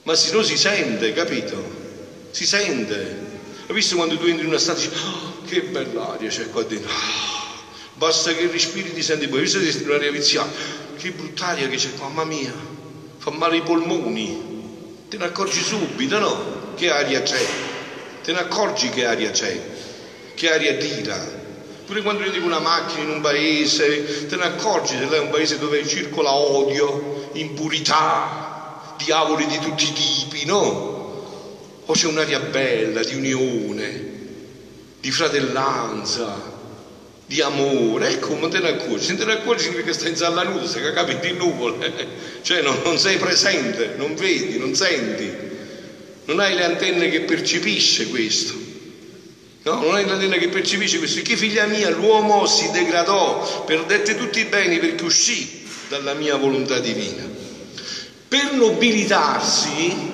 Ma 0.03 0.13
se 0.13 0.29
no 0.33 0.43
si 0.43 0.57
sente, 0.57 1.13
capito? 1.13 1.80
Si 2.31 2.45
sente. 2.45 3.29
Hai 3.67 3.75
visto 3.75 3.95
quando 3.95 4.17
tu 4.17 4.25
entri 4.25 4.43
in 4.43 4.49
una 4.49 4.59
stanza 4.59 4.85
e 4.85 4.89
dici, 4.89 5.01
oh, 5.03 5.45
che 5.45 5.61
bella 5.61 6.13
aria 6.13 6.29
c'è 6.29 6.49
qua 6.49 6.63
dentro. 6.63 6.89
Oh, 6.89 7.63
basta 7.93 8.33
che 8.33 8.47
respiri 8.47 8.93
ti 8.93 9.01
senti 9.01 9.27
poi. 9.27 9.39
Hai 9.39 9.43
visto 9.43 9.59
che 9.59 9.71
sei 9.71 9.81
in 9.81 9.89
un'aria 9.89 10.11
viziata? 10.11 10.49
Che 10.97 11.11
brutta 11.11 11.47
aria 11.47 11.67
che 11.67 11.77
c'è 11.77 11.93
qua, 11.93 12.07
mamma 12.07 12.25
mia. 12.25 12.53
Fa 13.17 13.31
male 13.31 13.57
i 13.57 13.61
polmoni. 13.61 14.49
Te 15.09 15.17
ne 15.17 15.25
accorgi 15.25 15.61
subito, 15.61 16.19
no? 16.19 16.73
Che 16.75 16.89
aria 16.89 17.21
c'è. 17.21 17.45
Te 18.23 18.31
ne 18.31 18.39
accorgi 18.39 18.89
che 18.89 19.05
aria 19.05 19.31
c'è. 19.31 19.59
Che 20.33 20.51
aria 20.51 20.75
tira. 20.75 21.39
Pure 21.85 22.01
quando 22.01 22.23
vedi 22.23 22.37
una 22.37 22.59
macchina 22.59 23.03
in 23.03 23.09
un 23.09 23.21
paese, 23.21 24.27
te 24.27 24.37
ne 24.37 24.45
accorgi 24.45 24.97
se 24.97 25.05
là 25.05 25.17
è 25.17 25.19
un 25.19 25.29
paese 25.29 25.59
dove 25.59 25.85
circola 25.85 26.31
odio, 26.31 27.29
impurità, 27.33 28.95
diavoli 28.97 29.45
di 29.45 29.59
tutti 29.59 29.85
i 29.85 29.93
tipi, 29.93 30.45
no? 30.45 30.90
O 31.91 31.93
c'è 31.93 32.07
un'aria 32.07 32.39
bella 32.39 33.03
di 33.03 33.15
unione, 33.15 34.09
di 35.01 35.11
fratellanza, 35.11 36.59
di 37.25 37.41
amore, 37.41 38.11
ecco, 38.11 38.35
non 38.35 38.49
te 38.49 38.59
ne 38.59 38.69
accorgi, 38.69 39.05
se 39.05 39.17
te 39.17 39.29
accorgi 39.29 39.63
significa 39.63 39.87
che 39.87 39.93
stai 39.93 40.09
in 40.11 40.15
sala 40.15 40.43
nuda, 40.43 40.65
sei 40.67 40.83
cagato 40.83 41.27
in 41.27 41.35
nuvole, 41.35 42.07
cioè 42.43 42.61
non, 42.61 42.79
non, 42.83 42.97
sei 42.97 43.17
presente, 43.17 43.95
non 43.97 44.15
vedi, 44.15 44.57
non 44.57 44.73
senti, 44.73 45.29
non 46.25 46.39
hai 46.39 46.55
le 46.55 46.63
antenne 46.63 47.09
che 47.09 47.21
percepisce 47.21 48.07
questo, 48.07 48.53
no? 49.63 49.81
non 49.81 49.95
hai 49.95 50.05
le 50.05 50.11
antenne 50.11 50.37
che 50.37 50.47
percepisce 50.47 50.97
questo, 50.97 51.21
che 51.21 51.35
figlia 51.35 51.65
mia, 51.65 51.89
l'uomo 51.89 52.45
si 52.45 52.71
degradò, 52.71 53.65
perdette 53.65 54.15
tutti 54.15 54.39
i 54.39 54.45
beni 54.45 54.79
perché 54.79 55.03
uscì 55.03 55.65
dalla 55.89 56.13
mia 56.13 56.37
volontà 56.37 56.79
divina. 56.79 57.27
Per 58.29 58.53
nobilitarsi 58.53 60.10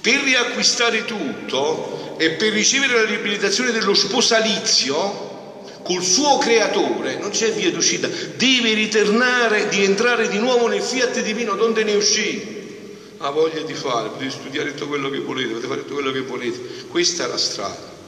per 0.00 0.20
riacquistare 0.22 1.04
tutto 1.04 2.14
e 2.16 2.30
per 2.30 2.52
ricevere 2.52 2.94
la 2.94 3.04
riabilitazione 3.04 3.70
dello 3.70 3.94
sposalizio 3.94 5.28
col 5.82 6.02
suo 6.02 6.38
creatore, 6.38 7.16
non 7.16 7.30
c'è 7.30 7.50
via 7.52 7.70
d'uscita, 7.70 8.08
deve 8.36 8.74
ritornare, 8.74 9.68
di 9.68 9.82
entrare 9.82 10.28
di 10.28 10.38
nuovo 10.38 10.68
nel 10.68 10.82
fiat 10.82 11.20
divino 11.20 11.54
donde 11.54 11.82
ne 11.82 11.94
uscì. 11.94 12.58
Ha 13.18 13.30
voglia 13.30 13.62
di 13.62 13.74
fare, 13.74 14.08
potete 14.08 14.30
studiare 14.30 14.70
tutto 14.70 14.88
quello 14.88 15.10
che 15.10 15.18
volete, 15.18 15.48
potete 15.48 15.66
fare 15.66 15.80
tutto 15.82 15.94
quello 15.94 16.10
che 16.12 16.20
volete. 16.20 16.58
Questa 16.86 17.24
è 17.24 17.26
la 17.26 17.36
strada. 17.36 17.98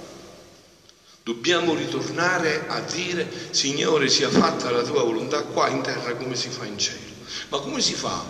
Dobbiamo 1.22 1.74
ritornare 1.74 2.64
a 2.66 2.80
dire, 2.80 3.30
Signore, 3.50 4.08
sia 4.08 4.28
fatta 4.28 4.70
la 4.70 4.82
tua 4.82 5.02
volontà 5.02 5.42
qua 5.42 5.68
in 5.68 5.82
terra 5.82 6.14
come 6.14 6.34
si 6.34 6.48
fa 6.48 6.64
in 6.64 6.78
cielo. 6.78 7.12
Ma 7.48 7.58
come 7.58 7.80
si 7.80 7.94
fa 7.94 8.24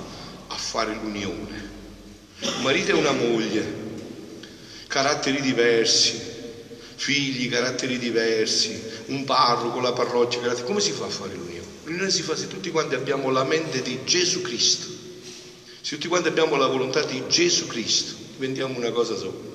a 0.49 0.57
fare 0.57 0.93
l'unione? 0.93 1.82
Un 2.45 2.63
marito 2.63 2.91
e 2.91 2.95
una 2.95 3.13
moglie, 3.13 3.81
caratteri 4.89 5.41
diversi, 5.41 6.21
figli, 6.97 7.49
caratteri 7.49 7.99
diversi, 7.99 8.81
un 9.07 9.25
parroco, 9.25 9.81
la 9.81 9.93
parrocchia, 9.93 10.41
caratteri... 10.41 10.67
come 10.67 10.81
si 10.81 10.93
fa 10.93 11.05
a 11.05 11.09
fare 11.09 11.35
l'unione? 11.35 11.67
L'unione 11.85 12.11
si 12.11 12.23
fa 12.23 12.35
se 12.37 12.49
tutti 12.49 12.71
quanti 12.71 12.95
abbiamo 12.95 13.31
la 13.31 13.45
mente 13.45 13.81
di 13.81 14.05
Gesù 14.05 14.43
Cristo, 14.43 14.87
se 15.81 15.95
tutti 15.95 16.09
quanti 16.09 16.29
abbiamo 16.29 16.57
la 16.57 16.67
volontà 16.67 17.03
di 17.03 17.23
Gesù 17.29 17.67
Cristo, 17.67 18.15
diventiamo 18.35 18.77
una 18.77 18.91
cosa 18.91 19.17
sola. 19.17 19.51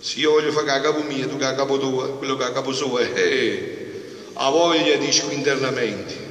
Se 0.00 0.20
io 0.20 0.30
voglio 0.30 0.52
fare 0.52 0.70
a 0.70 0.80
capo 0.80 1.02
mio, 1.02 1.26
tu 1.28 1.36
che 1.36 1.44
a 1.44 1.54
capo 1.54 1.76
tuo, 1.76 2.12
quello 2.12 2.36
che 2.36 2.44
a 2.44 2.52
capo 2.52 2.72
suo 2.72 2.98
è, 2.98 3.10
eh, 3.14 3.86
ha 4.34 4.48
voglia 4.48 4.96
di 4.96 5.10
internamente. 5.30 6.26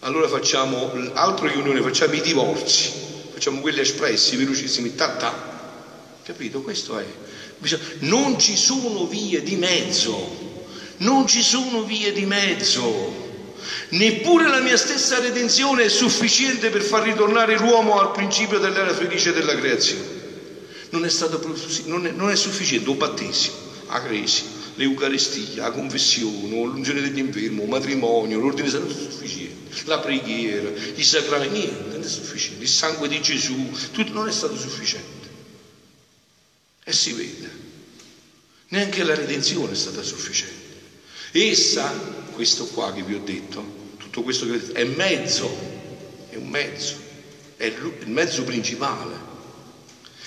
Allora 0.00 0.26
facciamo, 0.26 0.92
altro 1.12 1.48
che 1.48 1.56
unione, 1.56 1.80
facciamo 1.80 2.14
i 2.14 2.20
divorzi 2.20 3.06
facciamo 3.38 3.60
quelli 3.60 3.78
espressi, 3.78 4.34
velocissimi, 4.34 4.96
ta 4.96 5.10
ta. 5.10 5.56
Capito? 6.24 6.60
Questo 6.60 6.98
è. 6.98 7.06
Non 8.00 8.38
ci 8.38 8.56
sono 8.56 9.06
vie 9.06 9.42
di 9.42 9.54
mezzo, 9.54 10.64
non 10.98 11.26
ci 11.26 11.42
sono 11.42 11.84
vie 11.84 12.12
di 12.12 12.26
mezzo. 12.26 13.26
Neppure 13.90 14.48
la 14.48 14.60
mia 14.60 14.76
stessa 14.76 15.20
redenzione 15.20 15.84
è 15.84 15.88
sufficiente 15.88 16.68
per 16.68 16.82
far 16.82 17.04
ritornare 17.04 17.56
l'uomo 17.56 18.00
al 18.00 18.10
principio 18.10 18.58
dell'era 18.58 18.92
felice 18.92 19.32
della 19.32 19.56
creazione. 19.56 20.16
Non 20.90 21.04
è, 21.04 21.08
stato, 21.08 21.40
non 21.84 22.06
è, 22.06 22.10
non 22.10 22.30
è 22.30 22.36
sufficiente 22.36 22.88
un 22.88 22.96
battesimo, 22.96 23.54
la 23.88 24.02
crisi, 24.02 24.42
l'Eucaristia, 24.74 25.62
la 25.62 25.70
confessione, 25.70 26.48
l'unzione 26.48 27.02
degli 27.02 27.18
infermi, 27.18 27.62
il 27.62 27.68
matrimonio, 27.68 28.38
l'ordine 28.38 28.68
è 28.68 28.70
sufficiente 28.70 29.57
la 29.86 29.98
preghiera, 29.98 30.70
i 30.94 31.02
sacramenti, 31.02 31.58
niente, 31.58 31.96
non 31.96 32.02
è 32.02 32.08
sufficiente. 32.08 32.62
Il 32.62 32.68
sangue 32.68 33.08
di 33.08 33.20
Gesù, 33.20 33.70
tutto 33.92 34.12
non 34.12 34.28
è 34.28 34.32
stato 34.32 34.56
sufficiente. 34.56 35.28
E 36.84 36.92
si 36.92 37.12
vede. 37.12 37.50
Neanche 38.68 39.02
la 39.04 39.14
redenzione 39.14 39.72
è 39.72 39.76
stata 39.76 40.02
sufficiente. 40.02 40.76
Essa, 41.32 41.90
questo 42.32 42.66
qua 42.66 42.92
che 42.92 43.02
vi 43.02 43.14
ho 43.14 43.20
detto, 43.20 43.94
tutto 43.98 44.22
questo 44.22 44.44
che 44.46 44.52
vi 44.52 44.56
ho 44.56 44.60
detto, 44.66 44.78
è 44.78 44.84
mezzo, 44.84 45.58
è 46.30 46.36
un 46.36 46.48
mezzo, 46.48 46.96
è 47.56 47.64
il 47.64 48.08
mezzo 48.08 48.44
principale. 48.44 49.26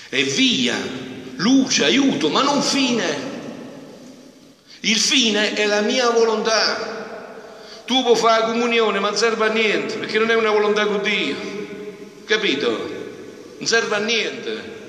È 0.08 0.22
via, 0.24 0.78
luce, 1.36 1.84
aiuto, 1.84 2.28
ma 2.28 2.42
non 2.42 2.62
fine. 2.62 3.30
Il 4.80 4.98
fine 4.98 5.54
è 5.54 5.66
la 5.66 5.80
mia 5.80 6.10
volontà. 6.10 7.01
Tu 7.84 8.02
puoi 8.02 8.16
fare 8.16 8.42
la 8.42 8.46
comunione, 8.48 9.00
ma 9.00 9.08
non 9.08 9.18
serve 9.18 9.46
a 9.46 9.52
niente, 9.52 9.96
perché 9.96 10.18
non 10.18 10.30
è 10.30 10.34
una 10.34 10.50
volontà 10.50 10.86
con 10.86 11.02
Dio. 11.02 11.36
Capito? 12.24 12.68
Non 13.58 13.66
serve 13.66 13.94
a 13.94 13.98
niente. 13.98 14.80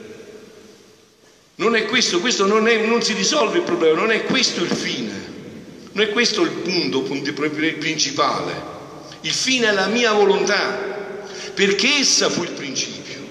Non 1.55 1.75
è 1.75 1.85
questo, 1.85 2.19
questo 2.19 2.45
non, 2.45 2.67
è, 2.67 2.77
non 2.85 3.01
si 3.01 3.13
risolve 3.13 3.57
il 3.57 3.63
problema, 3.63 3.99
non 3.99 4.11
è 4.11 4.23
questo 4.23 4.63
il 4.63 4.71
fine. 4.71 5.31
Non 5.91 6.05
è 6.05 6.09
questo 6.09 6.41
il 6.41 6.49
punto, 6.49 7.01
principale. 7.01 8.71
Il 9.21 9.31
fine 9.31 9.67
è 9.67 9.71
la 9.71 9.87
mia 9.87 10.11
volontà, 10.11 11.05
perché 11.53 11.99
essa 11.99 12.29
fu 12.29 12.43
il 12.43 12.51
principio. 12.51 13.21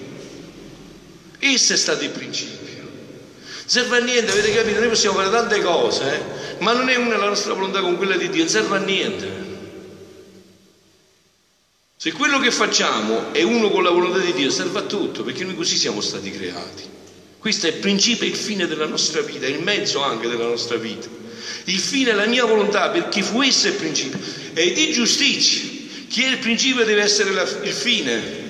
Essa 1.39 1.73
è 1.73 1.77
stato 1.77 2.05
il 2.05 2.11
principio. 2.11 2.79
Non 2.79 3.65
serve 3.65 3.97
a 3.97 3.99
niente, 4.01 4.31
avete 4.31 4.53
capito? 4.53 4.79
Noi 4.79 4.87
possiamo 4.87 5.17
fare 5.17 5.29
tante 5.29 5.61
cose, 5.61 6.13
eh? 6.13 6.61
ma 6.63 6.71
non 6.71 6.87
è 6.87 6.95
una 6.95 7.17
la 7.17 7.27
nostra 7.27 7.53
volontà 7.53 7.81
con 7.81 7.97
quella 7.97 8.15
di 8.15 8.29
Dio, 8.29 8.43
non 8.43 8.51
serve 8.51 8.77
a 8.77 8.79
niente. 8.79 9.42
Se 12.03 12.11
quello 12.11 12.37
che 12.37 12.51
facciamo 12.51 13.31
è 13.31 13.43
uno 13.43 13.69
con 13.69 13.81
la 13.81 13.89
volontà 13.89 14.17
di 14.17 14.33
Dio, 14.33 14.49
serve 14.49 14.79
a 14.79 14.81
tutto, 14.81 15.23
perché 15.23 15.45
noi 15.45 15.55
così 15.55 15.77
siamo 15.77 16.01
stati 16.01 16.31
creati. 16.31 16.83
Questo 17.39 17.67
è 17.67 17.69
il 17.69 17.77
principio 17.77 18.25
e 18.25 18.29
il 18.31 18.35
fine 18.35 18.67
della 18.67 18.85
nostra 18.85 19.21
vita, 19.21 19.47
il 19.47 19.61
mezzo 19.61 20.03
anche 20.03 20.27
della 20.27 20.43
nostra 20.43 20.75
vita. 20.75 21.07
Il 21.63 21.79
fine 21.79 22.11
è 22.11 22.13
la 22.13 22.25
mia 22.25 22.43
volontà, 22.43 22.89
perché 22.89 23.23
fu 23.23 23.41
esso 23.41 23.67
il 23.67 23.75
principio. 23.75 24.19
E 24.51 24.73
di 24.73 24.91
giustizia, 24.91 25.61
chi 26.09 26.23
è 26.23 26.27
il 26.27 26.39
principio 26.39 26.83
deve 26.83 27.03
essere 27.03 27.31
la, 27.31 27.47
il 27.61 27.71
fine. 27.71 28.41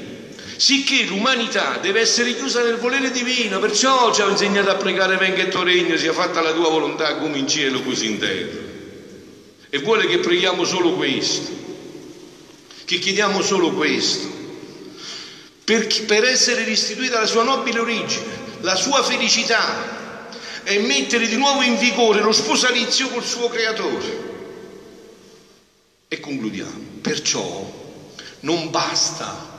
Sicché 0.56 1.04
l'umanità 1.04 1.78
deve 1.80 2.00
essere 2.00 2.36
chiusa 2.36 2.64
nel 2.64 2.78
volere 2.78 3.12
divino, 3.12 3.60
perciò 3.60 4.12
ci 4.12 4.22
ha 4.22 4.30
insegnato 4.30 4.72
a 4.72 4.76
pregare 4.78 5.16
venga 5.18 5.44
il 5.44 5.50
tuo 5.50 5.62
regno, 5.62 5.96
sia 5.96 6.12
fatta 6.12 6.42
la 6.42 6.54
tua 6.54 6.72
volontà 6.72 7.18
come 7.18 7.38
in 7.38 7.48
cielo 7.48 7.84
così 7.84 8.08
in 8.08 8.18
terra. 8.18 8.60
E 9.70 9.78
vuole 9.78 10.08
che 10.08 10.18
preghiamo 10.18 10.66
solo 10.66 10.94
questo 10.94 11.62
che 12.86 13.00
chiediamo 13.00 13.42
solo 13.42 13.72
questo, 13.72 14.28
per, 15.64 15.88
per 16.06 16.26
essere 16.26 16.66
restituita 16.66 17.20
la 17.20 17.26
sua 17.26 17.44
nobile 17.44 17.80
origine, 17.80 18.42
la 18.62 18.76
sua 18.76 19.04
felicità 19.04 20.30
e 20.64 20.80
mettere 20.80 21.28
di 21.28 21.36
nuovo 21.38 21.62
in 21.62 21.78
vigore 21.78 22.22
lo 22.22 22.32
sposalizio 22.32 23.10
col 23.10 23.24
suo 23.24 23.50
creatore. 23.50 24.32
E 26.08 26.20
concludiamo, 26.20 27.00
perciò 27.02 27.82
non 28.42 28.70
basta 28.70 29.53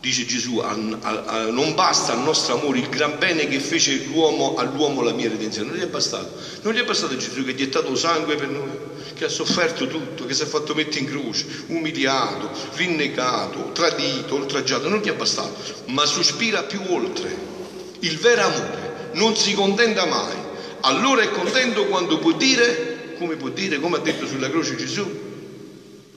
dice 0.00 0.24
Gesù, 0.24 0.56
a, 0.58 0.76
a, 1.00 1.24
a, 1.24 1.50
non 1.50 1.74
basta 1.74 2.12
al 2.12 2.20
nostro 2.20 2.58
amore 2.58 2.78
il 2.78 2.88
gran 2.88 3.18
bene 3.18 3.46
che 3.46 3.60
fece 3.60 4.04
l'uomo 4.06 4.54
all'uomo 4.56 5.02
la 5.02 5.12
mia 5.12 5.28
redenzione, 5.28 5.68
non 5.68 5.78
gli 5.78 5.82
è 5.82 5.88
bastato. 5.88 6.38
Non 6.62 6.72
gli 6.72 6.78
è 6.78 6.84
bastato 6.84 7.16
Gesù 7.16 7.44
che 7.44 7.50
ha 7.50 7.54
gettato 7.54 7.94
sangue 7.94 8.34
per 8.36 8.48
noi, 8.48 8.70
che 9.14 9.26
ha 9.26 9.28
sofferto 9.28 9.86
tutto, 9.86 10.24
che 10.24 10.32
si 10.32 10.42
è 10.42 10.46
fatto 10.46 10.74
mettere 10.74 11.00
in 11.00 11.06
croce, 11.06 11.46
umiliato, 11.66 12.50
rinnegato, 12.76 13.72
tradito, 13.72 14.36
oltraggiato, 14.36 14.88
non 14.88 15.00
gli 15.00 15.08
è 15.08 15.14
bastato, 15.14 15.54
ma 15.86 16.06
sospira 16.06 16.62
più 16.62 16.80
oltre. 16.88 17.48
Il 18.00 18.16
vero 18.16 18.42
amore 18.42 19.10
non 19.12 19.36
si 19.36 19.52
contenta 19.52 20.06
mai, 20.06 20.36
allora 20.80 21.20
è 21.20 21.30
contento 21.30 21.84
quando 21.86 22.18
può 22.18 22.32
dire, 22.32 23.16
come 23.18 23.36
può 23.36 23.50
dire, 23.50 23.78
come 23.78 23.98
ha 23.98 24.00
detto 24.00 24.26
sulla 24.26 24.48
croce 24.48 24.76
Gesù, 24.76 25.28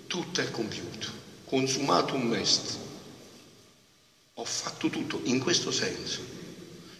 tutto 0.07 0.39
è 0.39 0.49
compiuto, 0.51 1.07
consumato 1.43 2.15
un 2.15 2.33
est 2.33 2.81
ho 4.37 4.45
fatto 4.45 4.89
tutto 4.89 5.19
in 5.25 5.37
questo 5.37 5.69
senso, 5.69 6.19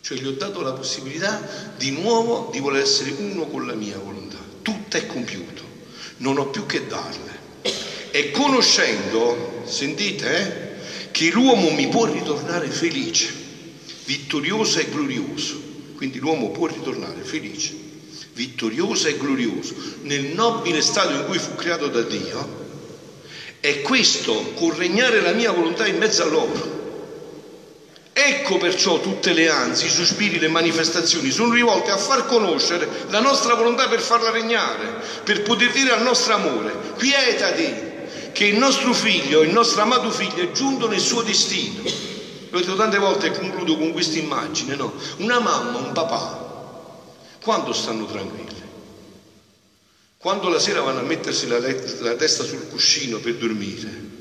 cioè 0.02 0.19
gli 0.19 0.28
ho 0.28 0.34
dato 0.34 0.62
la 0.62 0.74
possibilità 0.74 1.74
di 1.76 1.89
nuovo 1.89 2.50
di 2.52 2.60
voler 2.60 2.84
essere 2.84 3.10
uno 3.17 3.48
con 3.48 3.65
la 3.65 3.74
mia 3.74 3.98
volontà. 3.98 4.38
Tutto 4.62 4.98
è 4.98 5.08
compiuto, 5.08 5.63
non 6.17 6.38
ho 6.38 6.46
più 6.50 6.67
che 6.67 6.86
darle. 6.86 7.41
E 8.12 8.30
conoscendo, 8.30 9.63
sentite, 9.65 10.38
eh, 11.08 11.10
che 11.10 11.32
l'uomo 11.32 11.72
mi 11.72 11.88
può 11.88 12.06
ritornare 12.06 12.67
felice, 12.69 13.34
vittorioso 14.06 14.78
e 14.78 14.89
glorioso, 14.89 15.60
quindi 15.96 16.19
l'uomo 16.19 16.52
può 16.52 16.67
ritornare 16.67 17.24
felice, 17.24 17.74
vittorioso 18.34 19.08
e 19.08 19.17
glorioso, 19.17 19.74
nel 20.02 20.26
nobile 20.26 20.84
stato 20.84 21.13
in 21.13 21.26
cui 21.26 21.39
fu 21.39 21.56
creato 21.56 21.88
da 21.88 22.04
Dio, 22.04 22.62
e 23.60 23.82
questo 23.82 24.54
con 24.54 24.78
regnare 24.78 25.19
la 25.19 25.32
mia 25.32 25.52
volontà 25.52 25.88
in 25.88 25.98
mezzo 25.98 26.22
a 26.22 26.28
loro 26.28 26.83
Ecco 28.15 28.60
perciò 28.60 28.99
tutte 28.99 29.34
le 29.34 29.49
ansie, 29.49 29.88
i 29.88 29.91
sospiri, 29.91 30.38
le 30.38 30.47
manifestazioni 30.47 31.32
sono 31.32 31.52
rivolte 31.52 31.89
a 31.89 31.97
far 31.97 32.28
conoscere 32.28 32.88
la 33.10 33.19
nostra 33.19 33.56
volontà 33.56 33.88
per 33.88 34.02
farla 34.02 34.30
regnare, 34.30 35.02
per 35.23 35.41
poter 35.41 35.71
dire 35.71 35.89
al 35.93 36.04
nostro 36.04 36.36
amore, 36.36 36.76
quietati, 36.95 37.73
che 38.32 38.45
il 38.45 38.58
nostro 38.58 38.93
figlio, 38.93 39.41
il 39.41 39.52
nostro 39.52 39.82
amato 39.82 40.12
figlio 40.12 40.43
è 40.43 40.52
giunto 40.52 40.88
nel 40.88 40.99
suo 40.99 41.23
destino. 41.23 41.82
Lo 42.52 42.60
detto 42.60 42.76
tante 42.76 42.99
volte 42.99 43.28
e 43.28 43.32
concludo 43.32 43.76
con 43.78 43.91
questa 43.91 44.19
immagine, 44.19 44.76
no? 44.76 44.93
Una 45.17 45.39
mamma, 45.39 45.80
un 45.80 45.91
papà, 45.91 47.02
quando 47.41 47.73
stanno 47.73 48.06
tranquilli? 48.06 48.62
Quando 50.17 50.49
la 50.49 50.60
sera 50.60 50.82
vanno 50.82 50.99
a 50.99 51.04
mettersi 51.04 51.47
la, 51.47 51.58
la 51.58 52.13
testa 52.13 52.43
sul 52.43 52.67
cuscino 52.69 53.17
per 53.17 53.36
dormire 53.38 54.12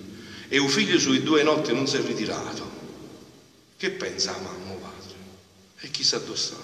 e 0.48 0.58
un 0.58 0.68
figlio 0.68 0.98
sui 0.98 1.22
due 1.22 1.42
notti 1.42 1.74
non 1.74 1.86
si 1.86 1.96
è 1.96 2.00
ritirato 2.00 2.81
che 3.82 3.90
pensa 3.90 4.30
mamma 4.40 4.74
padre? 4.74 5.16
E 5.80 5.90
chissà 5.90 6.18
dove 6.18 6.36
sta? 6.36 6.54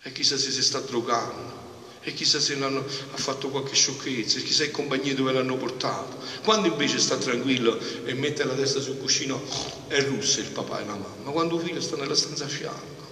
E 0.00 0.12
chissà 0.12 0.38
se 0.38 0.50
si 0.50 0.62
sta 0.62 0.80
drogando? 0.80 1.64
E 2.00 2.14
chissà 2.14 2.40
se 2.40 2.54
ha 2.54 3.16
fatto 3.16 3.50
qualche 3.50 3.74
sciocchezza? 3.74 4.38
E 4.38 4.42
chissà 4.42 4.64
in 4.64 4.70
compagnia 4.70 5.14
dove 5.14 5.32
l'hanno 5.32 5.58
portato? 5.58 6.16
Quando 6.42 6.68
invece 6.68 7.00
sta 7.00 7.18
tranquillo 7.18 7.78
e 8.06 8.14
mette 8.14 8.44
la 8.44 8.54
testa 8.54 8.80
sul 8.80 8.96
cuscino, 8.96 9.42
è 9.88 10.00
russa 10.00 10.40
il 10.40 10.48
papà 10.48 10.80
e 10.80 10.86
la 10.86 10.94
mamma. 10.94 11.30
Quando 11.32 11.56
il 11.56 11.66
figlio 11.66 11.82
sta 11.82 11.96
nella 11.96 12.14
stanza 12.14 12.46
a 12.46 12.48
fianco, 12.48 13.04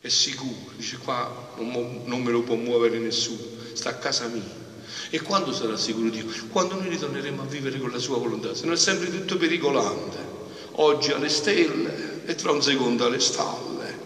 è 0.00 0.08
sicuro, 0.08 0.72
dice 0.76 0.96
qua 0.96 1.52
non, 1.58 2.04
non 2.06 2.22
me 2.22 2.30
lo 2.30 2.40
può 2.40 2.54
muovere 2.54 2.96
nessuno, 2.96 3.44
sta 3.74 3.90
a 3.90 3.94
casa 3.96 4.28
mia. 4.28 4.62
E 5.10 5.20
quando 5.20 5.52
sarà 5.52 5.76
sicuro 5.76 6.08
Dio? 6.08 6.24
Quando 6.48 6.76
noi 6.76 6.88
ritorneremo 6.88 7.42
a 7.42 7.44
vivere 7.44 7.78
con 7.78 7.90
la 7.90 7.98
sua 7.98 8.16
volontà, 8.16 8.54
se 8.54 8.64
no 8.64 8.72
è 8.72 8.76
sempre 8.76 9.10
tutto 9.10 9.36
pericolante. 9.36 10.32
Oggi 10.76 11.12
alle 11.12 11.28
stelle, 11.28 12.13
e 12.26 12.34
tra 12.34 12.52
un 12.52 12.62
secondo 12.62 13.04
alle 13.04 13.20
stalle. 13.20 14.02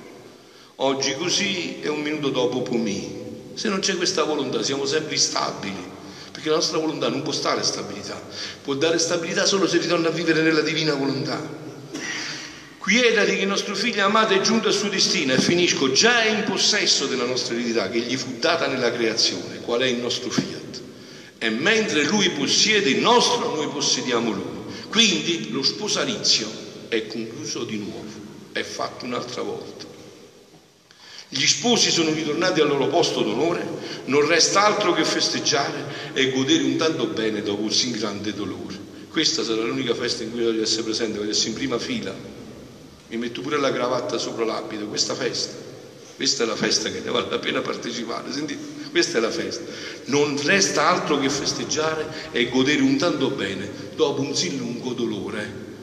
Oggi 0.77 1.15
così 1.17 1.81
e 1.81 1.89
un 1.89 2.01
minuto 2.01 2.29
dopo 2.31 2.63
pumì. 2.63 3.27
Se 3.55 3.69
non 3.69 3.81
c'è 3.81 3.97
questa 3.97 4.23
volontà 4.23 4.63
siamo 4.63 4.87
sempre 4.87 5.15
instabili, 5.15 5.91
perché 6.31 6.49
la 6.49 6.57
nostra 6.57 6.79
volontà 6.79 7.09
non 7.09 7.23
può 7.23 7.33
stare 7.33 7.63
stabilità, 7.65 8.21
può 8.63 8.75
dare 8.75 8.99
stabilità 8.99 9.45
solo 9.45 9.67
se 9.67 9.79
ritorna 9.79 10.09
a 10.09 10.13
vivere 10.13 10.43
nella 10.43 10.61
divina 10.61 10.95
volontà. 10.95 11.67
Quietati 12.79 13.37
che 13.37 13.43
il 13.43 13.49
nostro 13.49 13.75
figlio 13.75 14.05
amato 14.05 14.35
è 14.35 14.41
giunto 14.41 14.69
al 14.69 14.75
suo 14.75 14.89
destino 14.89 15.33
e 15.35 15.41
finisco 15.41 15.91
già 15.93 16.25
in 16.25 16.45
possesso 16.45 17.07
della 17.07 17.25
nostra 17.25 17.55
eredità 17.55 17.89
che 17.89 17.99
gli 17.99 18.17
fu 18.17 18.37
data 18.39 18.67
nella 18.67 18.93
creazione, 18.93 19.61
qual 19.61 19.81
è 19.81 19.87
il 19.87 19.97
nostro 19.97 20.31
fiat. 20.31 20.83
E 21.39 21.51
mentre 21.51 22.05
lui 22.05 22.31
possiede 22.31 22.89
il 22.91 23.01
nostro, 23.01 23.55
noi 23.55 23.69
possediamo 23.69 24.31
lui. 24.31 24.57
Quindi 24.89 25.51
lo 25.51 25.63
sposalizio 25.63 26.67
è 26.89 27.07
concluso 27.07 27.65
di 27.65 27.79
nuovo, 27.79 28.05
è 28.53 28.63
fatto 28.63 29.05
un'altra 29.05 29.43
volta. 29.43 29.87
Gli 31.31 31.47
sposi 31.47 31.91
sono 31.91 32.11
ritornati 32.11 32.61
al 32.61 32.69
loro 32.69 32.87
posto 32.87 33.21
d'onore, 33.21 33.67
non 34.07 34.27
resta 34.27 34.65
altro 34.65 34.95
che 34.95 35.05
festeggiare 35.05 36.13
e 36.15 36.31
godere 36.31 36.63
un 36.63 36.77
tanto 36.77 37.07
bene 37.07 37.43
dopo 37.43 37.63
un 37.63 37.71
sin 37.71 37.93
grande 37.93 38.33
dolore. 38.33 38.87
Questa 39.11 39.45
sarà 39.45 39.63
l'unica 39.63 39.95
festa 39.95 40.23
in 40.23 40.31
cui 40.31 40.43
voglio 40.43 40.63
essere 40.63 40.85
presente, 40.85 41.19
voglio 41.19 41.33
essere 41.33 41.51
in 41.51 41.55
prima 41.55 41.79
fila. 41.79 42.15
Mi 43.09 43.17
metto 43.19 43.43
pure 43.43 43.59
la 43.59 43.73
cravatta 43.73 44.17
sopra 44.17 44.47
l'abito, 44.47 44.87
questa 44.87 45.15
festa. 45.15 45.67
Questa 46.17 46.45
è 46.45 46.47
la 46.47 46.57
festa 46.57 46.91
che 46.91 47.01
ne 47.01 47.11
vale 47.11 47.29
la 47.29 47.39
pena 47.39 47.61
partecipare, 47.61 48.33
sentite? 48.33 48.91
Questa 48.91 49.19
è 49.19 49.21
la 49.21 49.31
festa. 49.31 49.65
Non 50.07 50.41
resta 50.43 50.89
altro 50.89 51.19
che 51.19 51.29
festeggiare 51.29 52.31
e 52.33 52.49
godere 52.49 52.81
un 52.81 52.97
tanto 52.97 53.29
bene 53.29 53.71
dopo 53.95 54.23
un 54.23 54.35
sì 54.35 54.57
lungo 54.57 54.95
dolore 54.95 55.68